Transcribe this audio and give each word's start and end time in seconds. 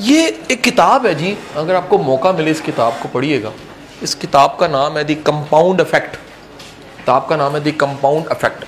ये 0.00 0.26
एक 0.50 0.62
किताब 0.62 1.06
है 1.06 1.14
जी, 1.14 1.36
अगर 1.56 1.74
आपको 1.74 1.98
मौका 1.98 2.32
मिले 2.32 2.50
इस 2.50 2.60
किताब 2.60 2.98
को 3.02 3.08
पढ़िएगा। 3.08 3.52
इस 4.02 4.14
किताब 4.14 4.56
का 4.60 4.68
नाम 4.68 4.96
है 4.98 5.04
दी 5.04 5.14
कंपाउंड 5.16 5.80
इफ़ेक्ट। 5.80 6.16
किताब 6.96 7.26
का 7.30 7.36
नाम 7.36 7.54
है 7.54 7.60
the 7.60 7.72
compound 7.74 8.28
effect. 8.32 8.64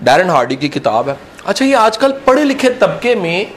Darren 0.00 0.30
Hardy 0.30 0.56
की 0.56 0.68
किताब 0.68 1.08
है। 1.08 1.16
अच्छा 1.46 1.64
ये 1.64 1.74
आजकल 1.76 2.12
पढ़े 2.26 2.44
लिखे 2.44 2.70
तबके 2.82 3.14
में 3.14 3.52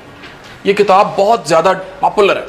ये 0.65 0.73
किताब 0.73 1.13
बहुत 1.17 1.47
ज़्यादा 1.47 1.73
पॉपुलर 2.01 2.37
है। 2.37 2.45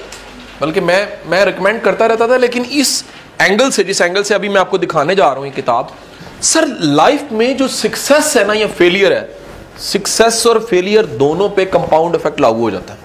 बल्कि 0.60 0.80
मैं 0.80 1.30
मैं 1.30 1.44
रिकमेंड 1.44 1.80
करता 1.82 2.06
रहता 2.06 2.28
था, 2.28 2.36
लेकिन 2.36 2.64
इस 2.64 3.04
एंगल 3.40 3.70
से, 3.70 3.84
जिस 3.84 4.00
एंगल 4.00 4.22
से 4.22 4.34
अभी 4.34 4.48
मैं 4.48 4.60
आपको 4.60 4.78
दिखाने 4.78 5.14
जा 5.14 5.26
रहा 5.26 5.34
हूँ 5.34 5.46
ये 5.46 5.52
किताब, 5.52 5.94
सर 6.42 6.66
लाइफ 6.80 7.32
में 7.32 7.56
जो 7.56 7.68
सक्सेस 7.70 8.36
है 8.36 8.46
ना, 8.46 8.54
या 8.54 8.66
फेलियर 8.68 9.12
है। 9.12 9.28
सक्सेस 9.82 10.46
और 10.46 10.64
फेलियर 10.64 11.06
दोनों 11.18 11.48
पे 11.48 11.64
कंपाउंड 11.66 12.14
इफ़ेक्ट 12.14 12.40
लागू 12.40 12.60
हो 12.60 12.70
जाता 12.70 12.94
है। 12.94 13.01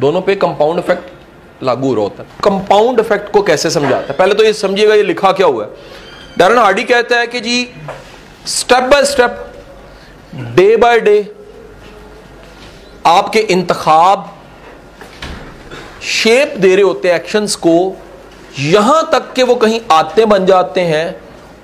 दोनों 0.00 0.20
पे 0.22 0.34
कंपाउंड 0.36 0.78
इफ़ेक्ट 0.78 1.62
लागू 1.62 1.88
हो 1.88 1.94
रहा 1.94 2.02
होता 2.02 2.22
है। 2.22 2.28
कंपाउंड 2.44 3.00
इफ़ेक्ट 3.00 3.30
को 3.32 3.42
कैसे 3.42 3.70
समझाता 3.70 4.06
है? 4.06 4.18
पहले 4.18 4.34
तो 4.34 4.44
ये 4.44 4.52
समझिएगा, 4.52 4.94
ये 4.94 5.02
लिखा 5.02 5.32
क्या 5.32 5.46
हुआ 5.46 5.64
है? 5.64 5.70
डरन 6.38 6.58
हार्डी 6.58 6.84
कहता 6.84 7.18
है 7.18 7.26
कि 7.26 7.40
जी 7.40 7.68
step 8.48 8.84
by 8.84 9.04
step 9.04 9.48
day 10.56 10.76
by 10.76 11.00
day 11.00 11.34
आपके 13.06 13.38
इंतखाब 13.38 14.30
शेप 16.02 16.54
दे 16.58 16.74
रहे 16.74 16.84
होते 16.84 17.08
हैं 17.08 17.14
एक्शंस 17.16 17.54
को, 17.56 17.96
यहाँ 18.58 19.08
तक 19.12 19.32
कि 19.32 19.42
वो 19.42 19.54
कहीं 19.54 19.80
आते 19.90 20.24
बन 20.26 20.46
जाते 20.46 20.80
हैं 20.80 21.14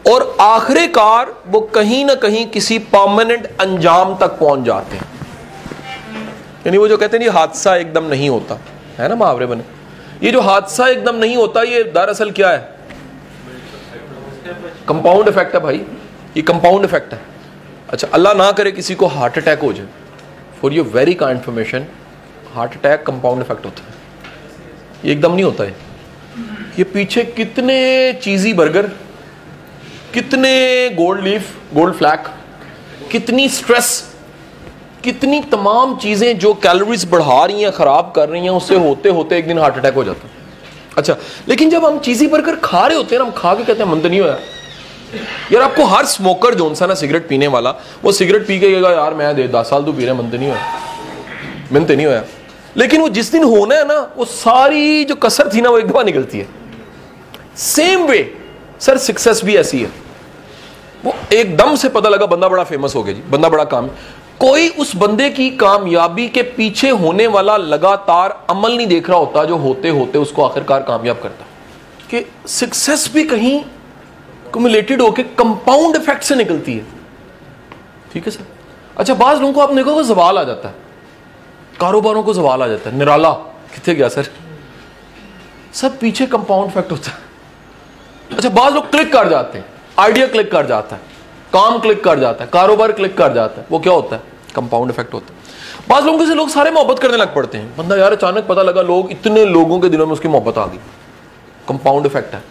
और 0.07 0.37
आखिरकार 0.41 1.35
वो 1.47 1.61
कहीं 1.75 2.05
ना 2.05 2.15
कहीं 2.17 2.47
किसी 2.47 2.79
परमानेंट 2.89 3.47
अंजाम 3.61 4.17
तक 4.17 4.39
पहुँच 4.41 4.65
जाते 4.67 4.97
हैं। 4.97 5.18
यानी 6.67 6.79
वो 6.79 6.89
जो 6.89 6.97
कहते 6.97 7.17
हैं 7.17 7.21
नहीं 7.21 7.35
हादसा 7.35 7.75
एकदम 7.77 8.05
नहीं 8.07 8.29
होता, 8.31 8.59
है 8.99 9.09
ना 9.09 9.15
मुहावरे 9.15 9.47
बने। 9.47 9.65
ये 10.23 10.31
जो 10.33 10.41
हादसा 10.41 10.89
एकदम 10.89 11.17
नहीं 11.17 11.37
होता, 11.37 11.63
ये 11.63 11.83
दरअसल 11.95 12.31
क्या 12.31 12.51
है? 12.51 12.77
कंपाउंड 14.89 15.29
इफ़ेक्ट 15.29 15.55
है 15.55 15.61
भाई। 15.61 15.81
ये 16.37 16.43
कंपाउंड 16.45 16.85
इफ़ेक्ट 16.85 17.13
है। 17.13 17.21
अच्छा 17.91 18.09
अल्लाह 18.09 18.35
ना 18.35 18.51
करे 18.53 18.73
किसी 18.73 18.95
को 18.95 19.07
हार्ट 19.09 19.39
अटैक 19.39 19.61
हो 19.61 19.73
जाए। 19.73 19.87
फॉर 20.61 20.73
योर 20.73 20.87
वेरी 20.95 21.15
का 21.15 21.31
information 21.31 21.87
heart 22.55 22.77
attack 22.77 23.03
compound 23.07 23.43
effect 23.43 23.65
होता 23.65 23.83
है। 23.83 23.97
ये 25.05 25.13
एकदम 25.13 25.33
नहीं 25.33 25.45
होता 25.45 25.65
है। 25.65 25.75
ये 26.79 26.85
पीछे 26.87 27.25
कितने 27.27 27.79
चीज़ी 28.23 28.53
बर्गर 28.55 28.87
कितने 30.15 30.51
गोल्ड 30.97 31.25
लीफ 31.25 31.75
गोल्ड 31.75 31.95
फ्लैक 31.95 32.29
कितनी 33.13 33.49
स्ट्रेस 33.51 33.89
कितनी 35.09 35.41
तमाम 35.41 35.97
चीज़ें 35.97 36.39
जो 36.39 36.53
कैलोरीज 36.55 37.09
बढ़ा 37.11 37.45
रही 37.45 37.63
हैं, 37.63 37.73
ख़राब 37.73 38.13
कर 38.17 38.29
रही 38.29 38.43
हैं, 38.43 38.51
उससे 38.51 38.77
होते 38.77 39.09
होते 39.09 39.39
एक 39.39 39.47
दिन 39.47 39.59
हार्ट 39.59 39.77
अटैक 39.77 39.95
हो 39.95 40.05
जाता 40.05 40.29
है। 40.29 40.33
अच्छा 40.97 41.17
लेकिन 41.49 41.71
जब 41.71 41.85
हम 41.85 41.99
चीज़ी 41.99 42.27
बर्गर 42.27 42.57
खा 42.57 42.87
रहे 42.87 42.97
होते 42.97 43.17
हैं 43.17 43.23
हम 43.23 43.31
खा 43.31 43.55
के 43.55 43.65
कहते 43.65 43.83
हैं 43.83 44.03
तो 44.03 44.09
नहीं 44.09 44.21
होया। 44.21 44.39
यार, 45.53 45.63
आपको 45.63 45.85
हर 45.85 46.07
स्मोकर 46.07 46.55
जो 46.55 46.75
सा 46.75 46.87
ना 46.87 46.95
सिगरेट 46.95 47.29
पीने 47.29 47.47
वाला, 47.47 47.71
वो 48.05 48.13
सिगरेट 48.13 48.47
पी 48.47 48.59
के 48.61 48.71
कहेगा, 48.71 48.91
यार, 48.91 49.15
मैं 49.15 49.35
दे, 49.37 49.49
दस 49.49 49.71
साल 49.71 49.85
तो 49.85 49.93
पी 49.93 50.05
रहे 50.05 50.31
तो 50.31 50.37
नहीं 50.39 50.49
होया। 50.49 50.63
मन 51.73 51.85
तो 51.85 51.95
नहीं 51.95 52.07
होया। 52.07 52.25
लेकिन 52.77 53.01
वो 53.01 53.09
जिस 53.09 53.33
दिन 53.33 53.45
होना 53.45 53.75
है 53.75 53.87
ना, 53.89 53.99
वो 54.17 54.25
सारी 54.25 55.05
जो 55.05 55.15
कसर 55.15 55.51
थी 55.55 55.61
ना, 55.61 55.71
वो 55.71 55.79
एक 55.79 55.87
दफ़ा 55.87 56.03
निकलती 56.03 56.39
है। 56.39 56.49
सेम 57.57 58.05
वे 58.07 58.21
सर 58.81 58.99
सक्सेस 58.99 59.45
भी 59.45 59.57
ऐसी 59.57 59.83
है। 59.83 59.91
वो 61.05 61.15
एकदम 61.33 61.77
से 61.77 61.89
पता 61.89 62.09
लगा, 62.09 62.27
बंदा 62.27 62.49
बड़ा 62.49 62.65
फ़ेमस 62.65 62.95
हो 62.95 63.03
गया 63.03 63.15
जी, 63.15 63.23
बंदा 63.31 63.49
बड़ा 63.49 63.65
काम 63.65 63.89
कोई 64.41 64.69
उस 64.69 64.97
बंदे 64.97 65.31
की 65.31 65.51
कामयाबी 65.51 66.29
के 66.29 66.43
पीछे 66.43 66.91
होने 66.91 67.27
वाला 67.27 67.57
लगातार 67.57 68.47
अमल 68.51 68.77
नहीं 68.77 68.87
देख 68.87 69.11
रहा 69.11 69.19
होता 69.19 69.45
जो 69.45 69.57
होते 69.57 69.89
होते 69.89 70.19
उसको 70.19 70.43
आखिरकार 70.43 70.83
कामयाब 70.83 71.21
करता। 71.23 71.45
कि 72.11 72.25
सक्सेस 72.47 73.11
भी 73.15 73.25
कहीं 73.25 73.65
कुमुलेटेड 74.53 75.03
होकर 75.03 75.23
कंपाउंड 75.23 75.97
इफ़ेक्ट 75.97 76.23
से 76.23 76.35
निकलती 76.35 76.75
है। 76.75 76.87
ठीक 78.13 78.25
है 78.25 78.31
सर? 78.31 78.45
अच्छा 78.97 79.15
बाज 79.15 79.41
लोगों 79.41 79.53
को 79.53 79.61
आप 79.61 79.73
देखो 79.73 80.05
सवाल 80.05 80.39
आ 80.39 80.45
जाता 80.45 80.69
है। 80.69 80.75
कारोबारों 81.81 82.23
को 82.23 82.35
सवाल 82.35 82.63
आ 82.63 82.67
जाता 82.67 82.91
है। 82.91 82.97
निराला, 82.97 83.33
कितने 83.75 83.95
गया 83.95 84.09
सर? 84.09 84.27
सब 85.73 85.99
पीछे 85.99 86.27
कंपाउंड 86.27 86.71
इफ़ेक्ट 86.71 86.93
होता 86.93 87.11
है। 87.11 87.19
अच्छा 88.37 88.49
बाद 88.49 88.75
लोग 88.75 88.91
क्लिक 88.91 89.13
कर 89.13 89.29
जाते 89.29 89.59
हैं। 89.59 89.65
आइडिया 89.99 90.27
क्लिक 90.27 90.53
कर 90.53 90.67
जाता 90.67 90.97
है। 90.97 91.18
काम 91.53 91.79
क्लिक 91.79 92.05
कर 92.05 92.19
जाता 92.19 92.45
है, 92.45 92.51
कारोबार 92.53 92.93
क्लिक 92.93 93.17
कर 93.19 93.33
जाता 93.33 93.61
है, 93.61 93.67
वो 93.71 93.79
क्या 93.79 93.93
होता 93.93 94.17
है? 94.17 94.23
कंपाउंड 94.55 94.91
इफ़ेक्ट 94.91 95.15
होता 95.15 95.33
है। 95.33 95.39
बाद 95.89 96.05
लोगों 96.05 96.27
से 96.27 96.35
लोग 96.35 96.49
सारे 96.49 96.71
मोहब्बत 96.71 96.99
करने 96.99 97.17
लग 97.17 97.35
पड़ते 97.35 97.59
हैं। 97.59 97.77
बंदा 97.77 97.97
यार 97.97 98.13
अचानक 98.13 98.47
पता 98.47 98.63
लगा 98.63 98.83
लोग, 98.83 99.11
इतने 99.11 99.45
लोगों 99.45 99.81
के 99.81 99.89
दिलों 99.89 100.07
में 100.07 100.13
उसकी 100.13 100.29
मोहब्बत 100.29 100.59
आ 100.59 100.67
गई। 100.67 100.79
कंपाउंड 101.69 102.07
इफ़ेक्ट 102.07 102.35
है। 102.35 102.43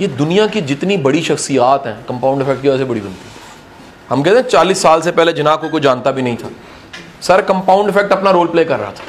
ये 0.00 0.06
दुनिया 0.06 0.46
की 0.46 0.60
जितनी 0.60 0.96
बड़ी 0.96 1.22
शख्सियात 1.22 1.86
हैं 1.86 2.06
कंपाउंड 2.06 2.42
इफ़ेक्ट 2.42 2.62
की 2.62 2.68
वजह 2.68 2.78
से 2.78 2.84
बड़ी 2.84 3.00
बनती 3.00 3.28
है। 3.28 3.36
हम 4.08 4.22
कहते 4.22 4.36
हैं 4.36 4.46
चालीस 4.46 4.82
साल 4.82 5.00
से 5.00 5.12
पहले 5.12 5.32
जिना 5.32 5.56
को 5.56 5.68
कोई 5.68 5.80
जानता 5.80 6.10
भी 6.10 6.22
नहीं 6.22 6.36
था। 6.36 6.50
सर 7.20 7.42
कंपाउंड 7.42 7.88
इफ़ेक्ट 7.88 8.12
अपना 8.12 8.30
रोल 8.30 8.46
प्ले 8.46 8.64
कर 8.64 8.78
रहा 8.78 8.90
था। 8.90 9.04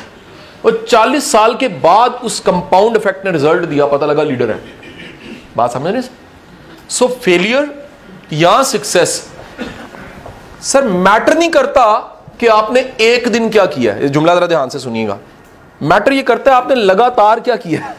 और 0.65 0.85
40 0.89 1.31
साल 1.31 1.55
के 1.55 1.67
बाद 1.67 2.13
उस 2.23 2.39
कंपाउंड 2.39 2.95
इफ़ेक्ट 2.97 3.25
ने 3.25 3.31
रिज़ल्ट 3.31 3.65
दिया, 3.65 3.85
पता 3.85 4.05
लगा 4.05 4.23
लीडर 4.23 4.51
है। 4.51 4.59
बात 5.57 5.71
समझ 5.71 5.93
रहे 5.93 6.01
सो 6.89 7.07
फेलियर 7.07 7.78
या 8.33 8.61
सक्सेस 8.63 9.27
सर 10.61 10.83
मैटर 10.83 11.37
नहीं 11.37 11.49
करता 11.49 11.97
कि 12.39 12.47
आपने 12.47 12.79
एक 13.01 13.27
दिन 13.27 13.49
क्या 13.49 13.65
किया 13.65 13.93
है। 13.93 14.09
जुमला 14.09 14.35
जरा 14.35 14.47
ध्यान 14.47 14.69
से 14.69 14.79
सुनिएगा। 14.79 15.17
मैटर 15.81 16.13
ये 16.13 16.21
करता 16.23 16.51
है 16.51 16.57
आपने 16.57 16.75
लगातार 16.75 17.39
क्या 17.39 17.55
किया 17.55 17.81
है। 17.81 17.95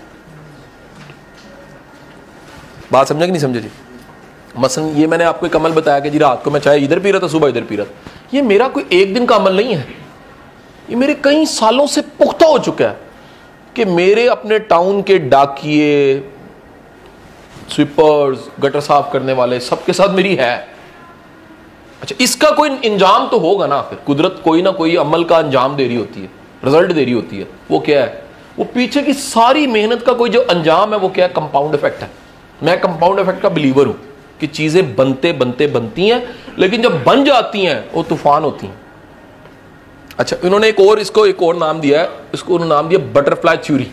बात 2.93 3.09
समझे 3.09 3.27
कि 3.27 3.33
नहीं 3.33 3.43
समझे 3.43 3.61
जी? 3.61 3.71
मसन 4.59 4.83
ये 4.83 5.07
मैंने 5.07 5.25
आपको 5.25 5.47
एक 5.47 5.57
अमल 5.57 5.73
बताया 5.73 6.01
कि 6.01 6.11
जी 6.11 6.19
रात 6.19 6.45
को 6.45 6.51
मैं 6.51 6.61
चाहे 6.61 6.79
इधर 6.79 6.99
पी 6.99 7.11
रहा 7.11 7.21
था, 7.21 7.29
सुबह 7.29 7.49
इधर 7.49 7.61
पी 7.61 7.77
रहा 7.77 7.87
था। 7.87 8.11
ये 8.35 8.43
मेरा 8.43 8.69
कोई 8.69 8.87
एक 8.93 9.15
दिन 9.15 9.27
का 9.27 9.37
अमल 9.37 9.57
नहीं 9.57 9.75
है। 9.75 9.87
ये 10.91 10.97
मेरे 10.97 11.15
कई 11.15 11.47
सालों 11.47 11.87
से 11.87 12.01
पुख्ता 12.01 12.47
हो 12.47 12.59
चुका 12.59 12.85
है 12.85 13.01
कि 13.77 13.85
मेरे 13.85 14.27
अपने 14.29 14.59
टाउन 14.59 15.03
के 15.03 15.19
डाकिए 15.19 16.19
स्वीपर्स 17.71 18.49
गटर 18.61 18.81
साफ़ 18.81 19.13
करने 19.13 19.33
वाले 19.33 19.61
सबके 19.61 19.93
साथ 19.93 20.15
मेरी 20.15 20.35
है। 20.35 20.57
अच्छा 22.03 22.17
इसका 22.21 22.51
कोई 22.51 22.71
इंजाम 22.85 23.29
तो 23.29 23.39
होगा 23.39 23.67
ना 23.67 23.81
फिर। 23.83 23.99
कुदरत 24.07 24.41
कोई 24.45 24.63
ना 24.63 24.71
कोई 24.73 24.97
अमल 24.97 25.25
का 25.25 25.39
अंजाम 25.39 25.77
दे 25.77 25.87
रही 25.87 25.97
होती 25.97 26.21
है 26.21 26.31
रिज़ल्ट 26.65 26.93
दे 26.93 27.05
रही 27.05 27.13
होती 27.13 27.39
है। 27.39 27.47
वो 27.71 27.79
क्या 27.79 28.03
है? 28.05 28.23
वो 28.59 28.65
पीछे 28.65 29.03
की 29.03 29.13
सारी 29.15 29.67
मेहनत 29.67 30.03
का 30.03 30.13
कोई 30.13 30.31
जो 30.31 30.41
अंजाम 30.41 30.93
है, 30.93 30.99
वो 30.99 31.09
क्या 31.09 31.27
है? 31.27 31.33
कंपाउंड 31.33 31.75
इफ़ेक्ट 31.75 32.03
है। 32.03 32.11
मैं 32.63 32.81
कंपाउंड 32.81 33.21
इफ़ेक्ट 33.21 33.41
का 33.41 33.49
बिलीवर 33.49 33.87
हूँ 33.87 33.97
कि 34.41 34.47
चीज़ें 34.47 34.97
बनते 34.97 35.33
बनते, 35.33 35.67
बनती 35.67 36.09
हैं, 36.09 36.23
लेकिन 36.59 36.83
जब 36.83 37.03
बन 37.05 37.25
जाती 37.25 37.65
हैं, 37.65 37.91
वो 37.93 38.03
तूफ़ान 38.03 38.43
होती 38.43 38.67
हैं। 38.67 38.79
अच्छा 40.19 40.37
इन्होंने 40.45 40.69
एक 40.69 40.81
और, 40.81 40.99
इसको 40.99 41.27
एक 41.27 41.43
और 41.43 41.57
नाम 41.57 41.81
दिया 41.81 42.01
है। 42.01 42.09
इसको 42.35 42.55
उन्होंने 42.55 42.75
नाम 42.75 42.89
दिया 42.89 42.99
बटरफ्लाई 43.13 43.57
थ्यूरी 43.57 43.91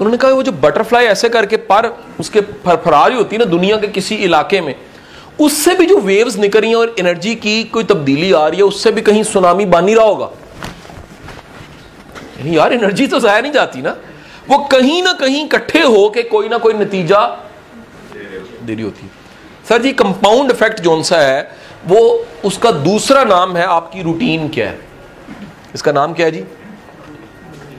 उन्होंने 0.00 0.16
कहा, 0.16 0.30
वो 0.30 0.42
जो 0.42 0.52
बटरफ्लाई 0.52 1.06
ऐसे 1.06 1.28
करके 1.28 1.56
पर 1.56 1.86
उसके 2.20 2.40
फरफरारी 2.40 3.16
होती 3.16 3.36
है 3.36 3.38
ना, 3.38 3.50
दुनिया 3.50 3.76
के 3.76 3.88
किसी 3.88 4.14
इलाके 4.14 4.60
में, 4.60 4.74
उससे 5.40 5.74
भी 5.74 5.86
जो 5.86 5.98
वेव्स 5.98 6.36
निकल 6.36 6.60
रही 6.60 6.70
हैं 6.70 6.76
और 6.76 6.94
एनर्जी 6.98 7.34
की 7.34 7.64
कोई 7.64 7.84
तब्दीली 7.84 8.32
आ 8.32 8.46
रही 8.46 8.58
है, 8.58 8.64
उससे 8.64 8.90
भी 8.90 9.02
कहीं 9.02 9.22
सुनामी 9.22 9.66
बन 9.66 9.84
नहीं 9.84 9.96
रहा 9.96 10.04
होगा? 10.04 10.30
यार 12.44 12.72
एनर्जी 12.72 13.06
तो 13.06 13.20
जाया 13.20 13.40
नहीं 13.40 13.52
जाती 13.52 13.82
ना। 13.82 13.96
वो 14.48 14.58
कहीं 14.58 15.02
ना 15.02 15.12
कहीं 15.12 15.44
इकट्ठे 15.44 15.80
हो 15.80 16.08
के 16.10 16.22
कोई 16.22 16.48
ना 16.48 16.58
कोई 16.58 16.74
नतीजा 16.74 17.20
दे 18.62 18.74
रही 18.74 18.82
होती 18.82 19.02
है। 19.02 19.10
सर 19.68 19.82
जी 19.82 19.92
कंपाउंड 19.92 20.50
इफ़ेक्ट 20.50 20.80
जो 20.80 21.02
सा 21.02 21.18
है, 21.18 21.56
वो 21.86 22.26
उसका 22.44 22.70
दूसरा 22.70 23.24
नाम 23.24 23.56
है, 23.56 23.64
आपकी 23.64 24.02
रूटीन 24.02 24.48
क्या 24.48 24.68
है? 24.68 24.78
इसका 25.74 25.92
नाम 25.92 26.12
क्या 26.14 26.26
है 26.26 26.32
जी? 26.32 26.44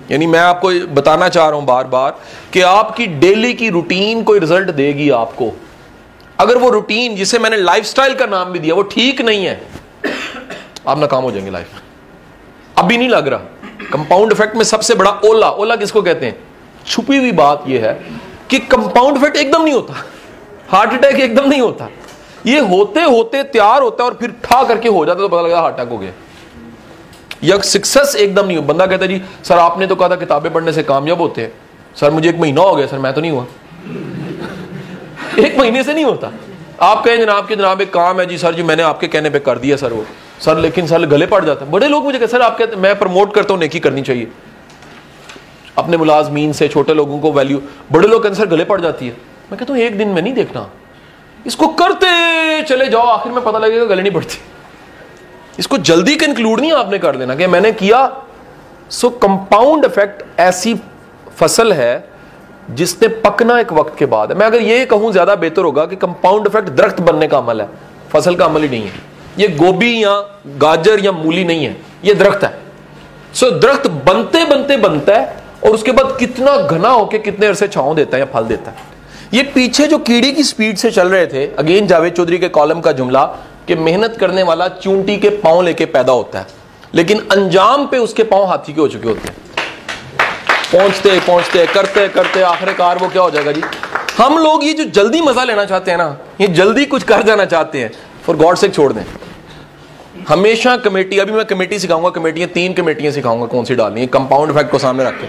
यानी 0.09 0.27
मैं 0.27 0.39
आपको 0.39 0.69
बताना 0.93 1.29
चाह 1.29 1.47
रहा 1.49 1.57
हूँ 1.57 1.65
बार 1.65 1.87
बार 1.87 2.19
कि 2.53 2.61
आपकी 2.61 3.07
डेली 3.19 3.53
की 3.53 3.69
रूटीन 3.69 4.23
कोई 4.23 4.39
रिज़ल्ट 4.39 4.69
देगी 4.71 5.09
आपको। 5.11 5.51
अगर 6.39 6.57
वो 6.57 6.69
रूटीन 6.69 7.15
जिसे 7.15 7.39
मैंने 7.39 7.57
लाइफस्टाइल 7.57 8.13
का 8.15 8.25
नाम 8.25 8.51
भी 8.51 8.59
दिया, 8.59 8.75
वो 8.75 8.81
ठीक 8.83 9.21
नहीं 9.21 9.45
है, 9.45 9.61
आप 10.87 10.99
नाकाम 10.99 11.23
हो 11.23 11.31
जाएँगे 11.31 11.51
लाइफ 11.51 11.81
अभी 12.77 12.97
नहीं 12.97 13.09
लग 13.09 13.27
रहा। 13.27 13.89
कंपाउंड 13.91 14.31
इफ़ेक्ट 14.31 14.55
में 14.55 14.63
सबसे 14.63 14.95
बड़ा 14.95 15.11
ओला 15.25 15.49
ओला 15.51 15.75
किसको 15.75 16.01
कहते 16.01 16.25
हैं? 16.25 16.35
छुपी 16.85 17.17
हुई 17.17 17.31
बात 17.33 17.63
यह 17.67 17.85
है 17.85 17.93
कि 18.49 18.59
कंपाउंड 18.59 19.17
इफ़ेक्ट 19.17 19.37
एकदम 19.37 19.63
नहीं 19.63 19.73
होता। 19.73 20.03
हार्ट 20.69 20.93
अटैक 20.93 21.19
एकदम 21.19 21.49
नहीं 21.49 21.61
होता। 21.61 21.89
ये 22.45 22.59
होते 22.61 23.01
होते 23.01 23.43
तैयार 23.45 23.81
होता 23.81 24.03
है 24.03 24.09
और 24.09 24.17
फिर 24.17 24.31
ठा 24.43 24.63
करके 24.63 24.89
हो 24.89 25.05
जाता 25.05 25.19
तो 25.19 25.27
पता 25.27 25.41
लगा 25.41 25.61
हार्ट 25.61 25.75
अटैक 25.75 25.89
हो 25.89 25.97
गया। 25.97 26.11
या 27.43 27.57
सक्सेस 27.57 28.15
एकदम 28.15 28.45
नहीं 28.45 28.57
हो 28.57 28.63
बंदा 28.63 28.85
कहता 28.85 29.05
जी, 29.05 29.21
सर, 29.43 29.57
आपने 29.57 29.87
तो 29.87 29.95
कहा 29.95 30.09
था 30.09 30.15
किताबें 30.15 30.53
पढ़ने 30.53 30.73
से 30.73 30.83
कामयाब 30.83 31.21
होते 31.21 31.41
हैं। 31.41 31.53
सर, 31.95 32.11
मुझे 32.11 32.29
एक 32.29 32.37
महीना 32.37 32.61
हो 32.61 32.75
गया, 32.75 32.87
सर, 32.87 32.99
मैं 32.99 33.13
तो 33.13 33.21
नहीं 33.21 33.31
हुआ। 33.31 33.45
एक 35.39 35.59
महीने 35.59 35.83
से 35.83 35.93
नहीं 35.93 36.05
होता। 36.05 36.31
आप 36.81 37.05
कहें, 37.05 37.21
जनाब 37.21 37.47
के 37.47 37.55
जनाब, 37.55 37.81
एक 37.81 37.93
काम 37.93 38.19
है, 38.19 38.25
जी, 38.25 38.37
सर, 38.37 38.55
जी, 38.55 38.63
मैंने 38.63 38.83
आपके 38.83 39.07
कहने 39.07 39.29
पे 39.29 39.39
कर 39.39 39.57
दिया, 39.57 39.77
सर, 39.77 39.93
वो। 39.93 40.05
सर, 40.39 40.57
लेकिन, 40.57 40.87
सर, 40.87 41.05
गले 41.05 41.25
पड़ 41.25 41.45
जाता 41.45 41.65
बड़े 41.65 41.87
लोग 41.87 42.03
मुझे 42.03 42.19
कहते 42.19 42.31
सर, 42.31 42.41
आप 42.41 42.57
कहते 42.57 42.75
मैं 42.75 42.99
प्रमोट 42.99 43.33
करता 43.33 43.53
हूँ, 43.53 43.61
नेकी 43.61 43.79
करनी 43.79 44.01
चाहिए। 44.01 44.27
अपने 45.77 45.97
मुलाजमीन 45.97 46.53
से, 46.53 46.67
छोटे 46.67 46.93
लोगों 46.93 47.19
को 47.19 47.31
वैल्यू 47.31 47.61
बड़े 47.91 48.07
लोग 48.07 48.23
कहते 48.23 48.35
सर, 48.35 48.45
गले 48.45 48.63
पड़ 48.63 48.81
जाती 48.81 49.07
है। 49.07 49.13
मैं 49.51 49.59
कहता 49.59 49.73
हूँ, 49.73 49.81
एक 49.81 49.97
दिन 49.97 50.07
में 50.07 50.21
नहीं 50.21 50.33
देखना। 50.33 50.69
इसको 51.47 51.67
करते 51.67 52.07
चले 52.61 52.87
जाओ, 52.87 53.05
आखिर 53.07 53.31
में 53.31 53.43
पता 53.43 53.57
लगेगा, 53.57 53.85
गले 53.85 54.01
नहीं 54.01 54.13
पड़ती। 54.13 54.37
इसको 55.59 55.77
जल्दी 55.79 56.15
कंक्लूड 56.17 56.59
नहीं 56.59 56.71
आपने 56.73 56.99
कर 56.99 57.15
देना 57.15 57.35
कि 57.35 57.47
मैंने 57.47 57.71
किया। 57.73 58.01
सो 58.91 59.09
कंपाउंड 59.17 59.85
इफ़ेक्ट 59.85 60.23
ऐसी 60.39 60.73
फ़सल 61.37 61.73
है 61.73 62.07
जिसने 62.71 63.07
पकना 63.23 63.59
एक 63.59 63.73
वक्त 63.73 63.97
के 63.97 64.05
बाद 64.07 64.31
मैं 64.33 64.45
अगर 64.45 64.61
ये 64.61 64.85
कहूँ 64.85 65.11
ज़्यादा 65.11 65.35
बेहतर 65.37 65.63
होगा 65.63 65.85
कि 65.85 65.95
कंपाउंड 65.97 66.47
इफ़ेक्ट 66.47 66.69
दरख्त 66.71 67.01
बनने 67.01 67.27
का 67.27 67.37
अमल 67.37 67.61
है। 67.61 67.67
फ़सल 68.11 68.35
का 68.35 68.45
अमल 68.45 68.61
ही 68.61 68.69
नहीं 68.69 68.83
है। 68.83 69.05
ये 69.39 69.47
गोभी 69.49 70.03
या 70.03 70.15
गाजर 70.57 71.05
या 71.05 71.11
मूली 71.13 71.43
नहीं 71.45 71.65
है। 71.65 71.75
ये 72.05 72.13
दरख्त 72.15 72.43
है। 72.43 72.53
सो 73.33 73.49
दरख्त 73.51 73.87
बनते 73.87 74.43
बनते, 74.45 74.77
बनता 74.77 75.15
है 75.15 75.43
और 75.63 75.71
उसके 75.71 75.91
बाद 75.91 76.15
कितना 76.19 76.55
घना 76.57 76.89
होकर 76.89 77.17
कितने 77.19 77.47
अरसे 77.47 77.67
छाव 77.67 77.93
देता 77.95 78.17
है 78.17 78.23
या 78.23 78.29
फल 78.33 78.45
देता 78.45 78.71
है। 78.71 78.95
ये 79.33 79.43
पीछे 79.45 79.87
जो 79.87 79.97
कीड़ी 79.99 80.31
की 80.31 80.43
स्पीड 80.43 80.77
से 80.77 80.91
चल 80.91 81.07
रहे 81.09 81.27
थे, 81.27 81.45
अगेन 81.47 81.87
जावेद 81.87 82.13
चौधरी 82.13 82.37
के 82.39 82.49
कॉलम 82.49 82.81
का 82.81 82.91
जुमला 82.91 83.23
कि 83.67 83.75
मेहनत 83.75 84.17
करने 84.17 84.43
वाला 84.43 84.67
चूंटी 84.67 85.17
के 85.17 85.29
पाँव 85.29 85.61
लेके 85.61 85.85
पैदा 85.85 86.13
होता 86.13 86.39
है। 86.39 86.47
लेकिन 86.95 87.19
अंजाम 87.31 87.85
पे 87.87 87.97
उसके 87.97 88.23
पाँव 88.23 88.45
हाथी 88.45 88.73
के 88.73 88.81
हो 88.81 88.87
चुके 88.87 89.07
होते 89.07 89.27
हैं। 89.27 89.35
पहुँचते 90.73 91.19
पहुँचते, 91.19 91.65
करते 91.65 92.07
करते, 92.07 92.41
आखिरकार 92.41 92.97
वो 92.97 93.07
क्या 93.07 93.21
हो 93.21 93.31
जाएगा 93.31 93.51
जी? 93.51 93.61
हम 94.17 94.37
लोग 94.37 94.63
ये 94.63 94.73
जो 94.73 94.83
जल्दी 94.83 95.21
मज़ा 95.21 95.43
लेना 95.43 95.65
चाहते 95.65 95.91
हैं 95.91 95.97
ना, 95.97 96.17
ये 96.41 96.47
जल्दी 96.47 96.85
कुछ 96.85 97.03
कर 97.03 97.23
जाना 97.23 97.45
चाहते 97.45 97.79
हैं। 97.79 97.91
फॉर 98.25 98.35
गॉड 98.35 98.57
से 98.57 98.69
छोड़ 98.69 98.93
दें। 98.93 99.03
हमेशा 100.27 100.75
कमेटी, 100.77 101.17
अभी 101.17 101.31
मैं 101.31 101.45
कमेटी 101.45 101.79
सिखाऊँगा, 101.79 102.09
कमेटियाँ, 102.09 102.49
तीन 102.49 102.73
कमेटियाँ 102.73 103.11
सिखाऊँगा 103.13 103.45
कौन 103.45 103.65
सी 103.65 103.75
डालनी 103.75 104.01
है 104.01 104.07
कंपाउंड 104.07 104.51
इफ़ेक्ट 104.51 104.71
को 104.71 104.79
सामने 104.79 105.03
रख 105.03 105.21
के। 105.21 105.27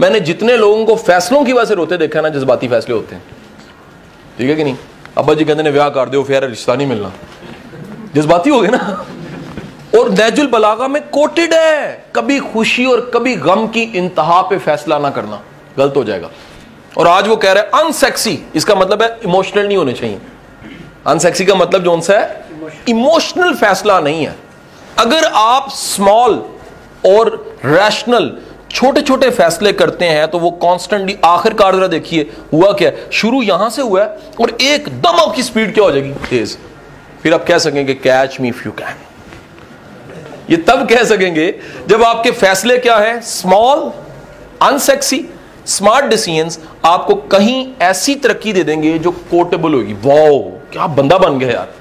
मैंने 0.00 0.20
जितने 0.20 0.56
लोगों 0.56 0.84
को 0.86 0.96
फैसलों 0.96 1.44
की 1.44 1.52
वजह 1.52 1.64
से 1.64 1.74
रोते 1.74 1.96
देखा 1.96 2.20
ना, 2.20 2.28
जज्बाती 2.28 2.68
फैसले 2.68 2.94
होते 2.94 3.14
हैं। 3.14 3.22
ठीक 4.38 4.50
है 4.50 4.56
कि 4.56 4.64
नहीं? 4.64 4.76
अब्बा 5.18 5.34
जी 5.34 5.44
कहते 5.44 5.62
ने 5.62 5.70
ब्याह 5.70 5.88
कर 5.88 6.08
दो 6.08 6.22
फिर 6.22 6.44
रिश्ता 6.44 6.74
नहीं 6.74 6.86
मिलना। 6.86 7.12
जज्बाती 8.14 8.50
हो 8.50 8.60
गए 8.60 8.68
ना। 8.68 9.06
और 9.98 10.10
नैजुल 10.10 10.46
बलागा 10.46 10.88
में 10.88 11.02
कोटेड 11.08 11.54
है। 11.54 12.04
कभी 12.16 12.38
खुशी 12.40 12.84
और 12.86 13.00
कभी 13.14 13.34
गम 13.36 13.66
की 13.66 13.82
इंतहा 13.82 14.40
पे 14.42 14.58
फैसला 14.58 14.98
ना 14.98 15.10
करना। 15.10 15.40
गलत 15.78 15.94
हो 15.96 16.04
जाएगा। 16.04 16.30
और 16.98 17.06
आज 17.06 17.28
वो 17.28 17.36
कह 17.36 17.52
रहे 17.52 17.62
हैं 17.62 17.84
अनसेक्सी 17.84 18.38
इसका 18.54 18.74
मतलब 18.74 19.02
है 19.02 19.08
इमोशनल 19.24 19.66
नहीं 19.66 19.76
होने 19.76 19.92
चाहिए। 19.92 20.20
अनसेक्सी 21.06 21.44
का 21.44 21.54
मतलब 21.54 21.84
जो 21.84 22.00
है 22.10 22.44
इमोशनल 22.88 23.54
फैसला 23.54 24.00
नहीं 24.00 24.24
है। 24.26 24.36
अगर 24.98 25.24
आप 25.24 25.68
स्मॉल 25.70 26.34
और 27.06 27.58
रैशनल 27.64 28.30
छोटे 28.70 29.00
छोटे 29.00 29.30
फैसले 29.30 29.72
करते 29.72 30.04
हैं 30.04 30.28
तो 30.28 30.38
वो 30.38 30.50
कॉन्स्टेंटली 30.50 31.16
आखिरकार 31.24 31.76
जरा 31.76 31.86
देखिए, 31.86 32.30
हुआ 32.52 32.72
क्या? 32.72 32.90
शुरू 33.12 33.42
यहाँ 33.42 33.68
से 33.70 33.82
हुआ 33.82 34.02
है 34.02 34.18
और 34.40 34.56
एकदम 34.60 35.20
आपकी 35.20 35.42
स्पीड 35.42 35.74
क्या 35.74 35.84
हो 35.84 35.90
जाएगी? 35.90 36.12
तेज। 36.30 36.56
फिर 37.24 37.34
आप 37.34 37.44
कह 37.48 37.58
सकेंगे 37.58 37.94
catch 37.96 38.36
me 38.40 38.48
if 38.48 38.62
you 38.66 38.70
can 38.72 38.96
ये 40.50 40.56
तब 40.58 40.86
कह 40.88 41.02
सकेंगे, 41.04 41.46
जब 41.88 42.02
आपके 42.02 42.30
फैसले 42.32 42.76
क्या 42.78 42.96
है? 42.96 43.20
स्मॉल 43.20 43.90
अनसेक्सी 44.62 45.24
स्मार्ट 45.66 46.06
डिसीजंस 46.06 46.58
आपको 46.84 47.14
कहीं 47.14 47.66
ऐसी 47.82 48.14
तरक्की 48.14 48.52
दे 48.52 48.64
देंगे 48.64 48.98
जो 48.98 49.10
कोटेबल 49.30 49.74
होगी। 49.74 49.92
वाओ 50.04 50.38
क्या 50.72 50.86
बंदा 50.96 51.18
बन 51.18 51.38
गया 51.38 51.50
यार। 51.50 51.72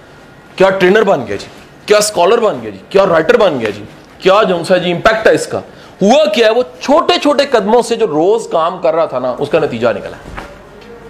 क्या 0.57 0.69
ट्रेनर 0.69 1.03
बन 1.03 1.25
गया 1.25 1.37
जी। 1.37 1.47
क्या 1.87 1.99
स्कॉलर 2.01 2.39
बन 2.39 2.61
गया 2.61 2.71
जी। 2.71 2.81
क्या 2.91 3.03
राइटर 3.03 3.37
बन 3.37 3.59
गया 3.59 3.69
जी। 3.69 3.85
क्या 4.21 4.41
जो 4.43 4.63
सा 4.63 4.77
जी 4.77 4.91
इंपैक्ट 4.91 5.27
है 5.27 5.35
इसका। 5.35 5.63
हुआ 6.01 6.25
क्या 6.25 6.47
है? 6.47 6.53
वो 6.53 6.63
छोटे 6.81 7.17
छोटे 7.17 7.45
कदमों 7.45 7.81
से 7.81 7.95
जो 7.95 8.05
रोज 8.05 8.47
काम 8.51 8.79
कर 8.81 8.93
रहा 8.93 9.07
था 9.07 9.19
ना, 9.19 9.31
उसका 9.33 9.59
नतीजा 9.59 9.91
निकला। 9.91 10.17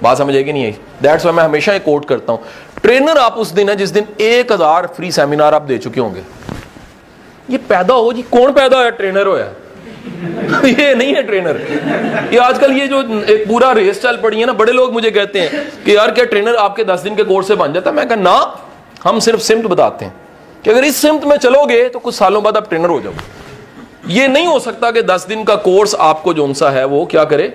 बात 0.04 0.18
समझ 0.18 0.36
आएगी 0.36 0.54
नहीं 0.54 0.66
आई? 0.66 0.76
दैट्स 1.02 1.26
वाई 1.26 1.34
मैं 1.34 1.44
हमेशा 1.44 1.74
एक 1.74 1.84
कोट 1.84 2.06
करता 2.06 2.34
हूँ। 2.34 2.42
ट्रेनर 2.84 3.18
आप 3.18 3.34
उस 3.38 3.52
दिन 3.52 3.70
है 3.70 3.76
जिस 3.76 3.90
दिन 3.90 4.08
एक 4.22 4.52
हज़ार 4.52 4.88
फ्री 4.88 5.12
सेमिनार 5.12 5.54
आप 5.54 5.62
दे 5.62 5.78
चुके 5.78 6.00
होंगे। 6.00 6.24
ये 7.50 7.58
पैदा 7.70 7.94
हो 7.94 8.14
जी, 8.14 8.22
कौन 8.22 8.52
पैदा 8.54 8.78
होया? 8.78 8.90
ट्रेनर 8.90 9.28
होया। 9.28 9.52
ये 10.66 10.94
नहीं 10.96 11.14
है 11.16 11.22
ट्रेनर। 11.24 11.58
ये 12.34 12.38
आजकल 12.40 12.72
ये 12.72 12.88
जो 12.88 13.02
एक 13.24 13.48
पूरा 13.48 13.72
रेस 13.72 14.02
चल 14.02 14.18
पड़ी 14.18 14.40
है 14.40 14.46
ना, 14.46 14.54
बड़े 14.54 14.74
लोग 14.74 14.94
मुझे 14.94 15.12
कहते 15.12 15.40
हैं 15.40 15.84
कि 15.86 15.96
यार 15.96 16.12
क्या 16.12 16.26
ट्रेनर 16.26 16.56
आपके 16.56 16.84
दस 16.84 17.00
दिन 17.00 17.16
के 17.16 17.24
कोर्स 17.24 17.48
से 17.48 17.56
बन 17.56 17.74
जाता 17.74 17.92
मैं 17.92 18.08
कहा, 18.08 18.16
ना, 18.16 18.60
हम 19.04 19.20
सिर्फ़ 19.20 19.42
सिम्ट 19.42 19.66
बताते 19.66 20.06
हैं 20.06 20.14
कि 20.64 20.70
अगर 20.70 20.84
इस 20.84 20.98
सिम्ट 20.98 21.24
में 21.24 21.38
चलोगे 21.38 21.88
तो 21.90 22.00
कुछ 22.00 22.16
सालों 22.16 22.44
बाद 22.44 22.58
आप 22.58 22.70
ट्रेनर 22.70 22.90
हो 22.90 23.00
जाओ 23.02 23.14
ये 24.10 24.28
नहीं 24.28 24.48
हो 24.48 24.60
सकता 24.60 24.92
कि 24.92 25.02
दस 25.04 25.26
दिन 25.28 25.44
का 25.44 25.56
कोर्स 25.62 25.96
आपको 25.96 26.34
जो 26.34 26.54
है 26.64 26.86
वो 26.86 27.06
क्या 27.06 27.24
करे? 27.26 27.54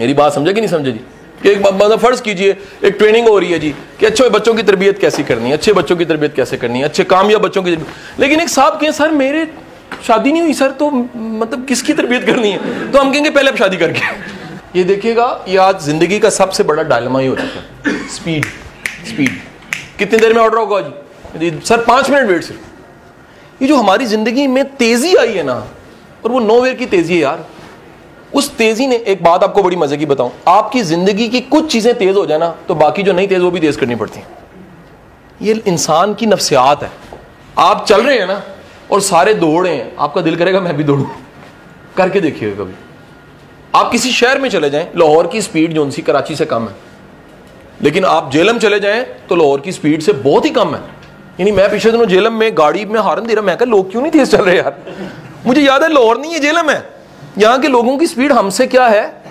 मेरी 0.00 0.14
बात 0.14 0.32
समझे 0.32 0.52
कि 0.52 0.60
नहीं 0.60 0.70
समझे 0.70 0.92
जी? 0.92 1.00
एक 1.46 1.58
मतलब 1.62 1.98
फ़र्ज़ 1.98 2.22
कीजिए, 2.22 2.56
एक 2.84 2.96
ट्रेनिंग 2.98 3.28
हो 3.28 3.38
रही 3.38 3.52
है 3.52 3.58
जी, 3.58 3.70
कि 4.00 4.06
अच्छे 4.06 4.28
बच्चों 4.30 4.54
की 4.54 4.62
तरबियत 4.62 4.98
कैसी 4.98 5.22
करनी 5.24 5.48
है, 5.48 5.52
अच्छे 5.52 5.72
बच्चों 5.72 5.96
की 5.96 6.04
तरबियत 6.04 6.34
कैसे 6.34 6.56
करनी 6.56 6.78
है, 6.78 6.84
अच्छे 6.84 7.04
कामयाब 7.06 7.42
बच्चों 7.42 7.62
की 7.62 7.76
लेकिन 8.20 8.40
एक 8.40 8.48
साहब 8.48 8.78
कहें, 8.80 8.92
सर, 8.92 9.10
मेरे 9.12 9.46
शादी 10.06 10.32
नहीं 10.32 10.42
हुई, 10.42 10.54
सर 10.54 10.70
तो 10.72 10.90
मतलब 10.90 11.64
किसकी 11.66 11.92
तरबियत 11.94 12.24
करनी 12.24 12.50
है? 12.50 12.90
तो 12.92 12.98
हम 12.98 13.12
कहेंगे, 13.12 13.30
पहले 13.30 13.50
अब 13.50 13.56
शादी 13.56 13.76
करके। 13.76 14.00
ये 14.76 14.84
देखिएगा, 14.84 15.44
ये 15.48 15.56
आज 15.58 15.80
ज़िंदगी 15.82 16.18
का 16.18 16.30
सबसे 16.30 16.62
बड़ा 16.64 16.82
डायलमा 16.84 17.20
ही 17.20 17.26
हो 17.26 17.36
चुका 17.36 17.90
है। 17.90 18.06
स्पीड 18.08 18.44
स्पीड 19.08 19.38
कितनी 19.98 20.18
देर 20.18 20.32
में 20.34 20.40
ऑर्डर 20.42 20.58
होगा 20.58 20.80
जी? 21.36 21.50
सर, 21.60 21.84
पाँच 21.84 22.10
मिनट 22.10 22.28
वेट 22.28 22.42
सिर्फ़। 22.42 23.62
ये 23.62 23.68
जो 23.68 23.76
हमारी 23.76 24.06
ज़िंदगी 24.06 24.46
में 24.46 24.64
तेज़ी 24.76 25.14
आई 25.16 25.32
है 25.32 25.42
ना, 25.42 25.54
और 26.24 26.30
वो 26.30 26.40
नोवेयर 26.40 26.74
की 26.74 26.86
तेज़ी 26.86 27.14
है 27.14 27.20
यार। 27.20 27.46
उस 28.32 28.50
तेज़ी 28.56 28.86
ने 28.86 28.96
एक 28.96 29.22
बात 29.24 29.44
आपको 29.44 29.62
बड़ी 29.62 29.76
मज़े 29.76 29.96
की 29.96 30.06
बताऊँ। 30.06 30.32
आपकी 30.48 30.82
ज़िंदगी 30.82 31.28
की 31.28 31.40
कुछ 31.42 31.70
चीज़ें 31.72 31.94
तेज 31.94 32.16
हो 32.16 32.24
जाए 32.26 32.38
ना 32.38 32.48
तो 32.68 32.74
बाकी 32.76 33.02
जो 33.02 33.12
नहीं 33.12 33.28
तेज 33.28 33.40
वो 33.40 33.50
भी 33.50 33.60
तेज 33.60 33.76
करनी 33.76 33.94
पड़ती 33.96 34.20
ये 35.40 35.62
इंसान 35.66 36.14
की 36.14 36.26
नफ्सियात 36.26 36.82
है। 36.82 36.90
आप 37.58 37.84
चल 37.86 38.02
रहे 38.02 38.18
हैं 38.18 38.26
ना, 38.26 38.42
और 38.90 39.00
सारे 39.02 39.34
दौड़े 39.36 39.70
हैं। 39.70 39.96
आपका 39.98 40.20
दिल 40.20 40.36
करेगा, 40.36 40.60
मैं 40.60 40.76
भी 40.76 40.84
दौड़ू। 40.84 41.06
करके 41.96 42.20
देखिए 42.20 42.50
कभी। 42.50 42.74
आप 43.74 43.90
किसी 43.92 44.10
शहर 44.12 44.38
में 44.38 44.48
चले 44.50 44.70
जाएँ, 44.70 44.90
लाहौर 44.96 45.26
की 45.26 45.42
स्पीड 45.42 45.72
जो 45.72 45.82
उनसी 45.82 46.02
कराची 46.02 46.36
से 46.36 46.44
कम 46.46 46.68
है। 46.68 46.74
लेकिन 47.82 48.04
आप 48.06 48.30
जेलम 48.32 48.58
चले 48.58 48.80
जाएँ 48.80 49.04
तो 49.28 49.36
लाहौर 49.36 49.60
की 49.60 49.72
स्पीड 49.72 50.02
से 50.02 50.12
बहुत 50.14 50.44
ही 50.44 50.50
कम 50.50 50.74
है। 50.74 50.80
यानी 51.40 51.50
मैं 51.52 51.70
पिछले 51.70 51.92
दिनों 51.92 52.06
जेलम 52.06 52.32
में 52.32 52.50
गाड़ी 52.58 52.84
में 52.84 53.00
हारन 53.00 53.26
दे 53.26 53.34
रहा, 53.34 53.44
मैं 53.44 53.56
कहा, 53.56 53.70
लोग 53.70 53.90
क्यों 53.90 54.02
नहीं 54.02 54.12
तेज 54.12 54.30
चल 54.30 54.44
रहे 54.44 54.56
यार? 54.56 54.78
मुझे 55.46 55.60
याद 55.60 55.82
है, 55.82 55.92
लाहौर 55.92 56.18
नहीं 56.18 56.32
है, 56.32 56.40
जेलम 56.40 56.70
है। 56.70 56.97
यहाँ 57.38 57.58
के 57.60 57.68
लोगों 57.68 57.96
की 57.98 58.06
स्पीड 58.06 58.32
हमसे 58.32 58.66
क्या 58.66 58.86
है? 58.86 59.22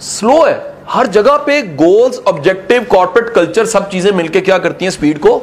स्लो 0.00 0.44
है। 0.44 0.74
हर 0.88 1.06
जगह 1.06 1.36
पे 1.36 1.62
गोल्स 1.62 2.18
ऑब्जेक्टिव 2.18 2.84
कॉर्पोरेट 2.84 3.32
कल्चर 3.34 3.66
सब 3.66 3.88
चीज़ें 3.90 4.10
मिलकर 4.12 4.40
क्या 4.40 4.58
करती 4.58 4.84
हैं 4.84 4.92
स्पीड 4.92 5.18
को? 5.18 5.36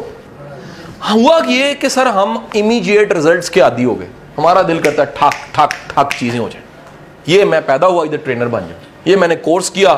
हुआ 1.09 1.37
ये 1.47 1.73
कि 1.73 1.89
सर 1.89 2.07
हम 2.07 2.49
इमीडिएट 2.55 3.13
रिजल्ट्स 3.13 3.49
के 3.49 3.61
आदि 3.61 3.83
हो 3.83 3.95
गए। 3.95 4.07
हमारा 4.37 4.61
दिल 4.61 4.79
करता 4.79 5.03
है 5.03 5.13
ठक 5.17 5.33
ठक 5.55 5.69
ठक 5.91 6.13
चीज़ें 6.13 6.39
हो 6.39 6.49
जाए। 6.49 6.63
ये 7.29 7.45
मैं 7.45 7.65
पैदा 7.65 7.87
हुआ 7.87 8.03
इधर 8.05 8.17
ट्रेनर 8.17 8.47
बन 8.47 8.59
जाऊँ। 8.59 8.79
ये 9.07 9.15
मैंने 9.15 9.35
कोर्स 9.35 9.69
किया। 9.69 9.93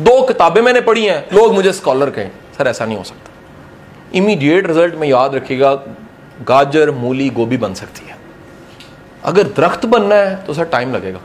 दो 0.00 0.20
किताबें 0.22 0.60
मैंने 0.62 0.80
पढ़ी 0.80 1.04
हैं। 1.06 1.24
लोग 1.32 1.54
मुझे 1.54 1.72
स्कॉलर 1.72 2.10
कहें, 2.10 2.30
सर, 2.58 2.66
ऐसा 2.66 2.84
नहीं 2.84 2.96
हो 2.96 3.04
सकता। 3.04 3.30
इमीडिएट 4.14 4.66
रिज़ल्ट 4.66 4.94
में 4.94 5.08
याद 5.08 5.34
रखिएगा, 5.34 5.74
गाजर, 6.48 6.90
मूली, 6.90 7.28
गोभी 7.30 7.56
बन 7.56 7.74
सकती 7.74 8.06
है। 8.06 8.16
अगर 9.24 9.48
दरख्त 9.56 9.86
बनना 9.86 10.14
है 10.14 10.34
तो 10.44 10.54
सर 10.54 10.64
टाइम 10.66 10.94
लगेगा। 10.94 11.20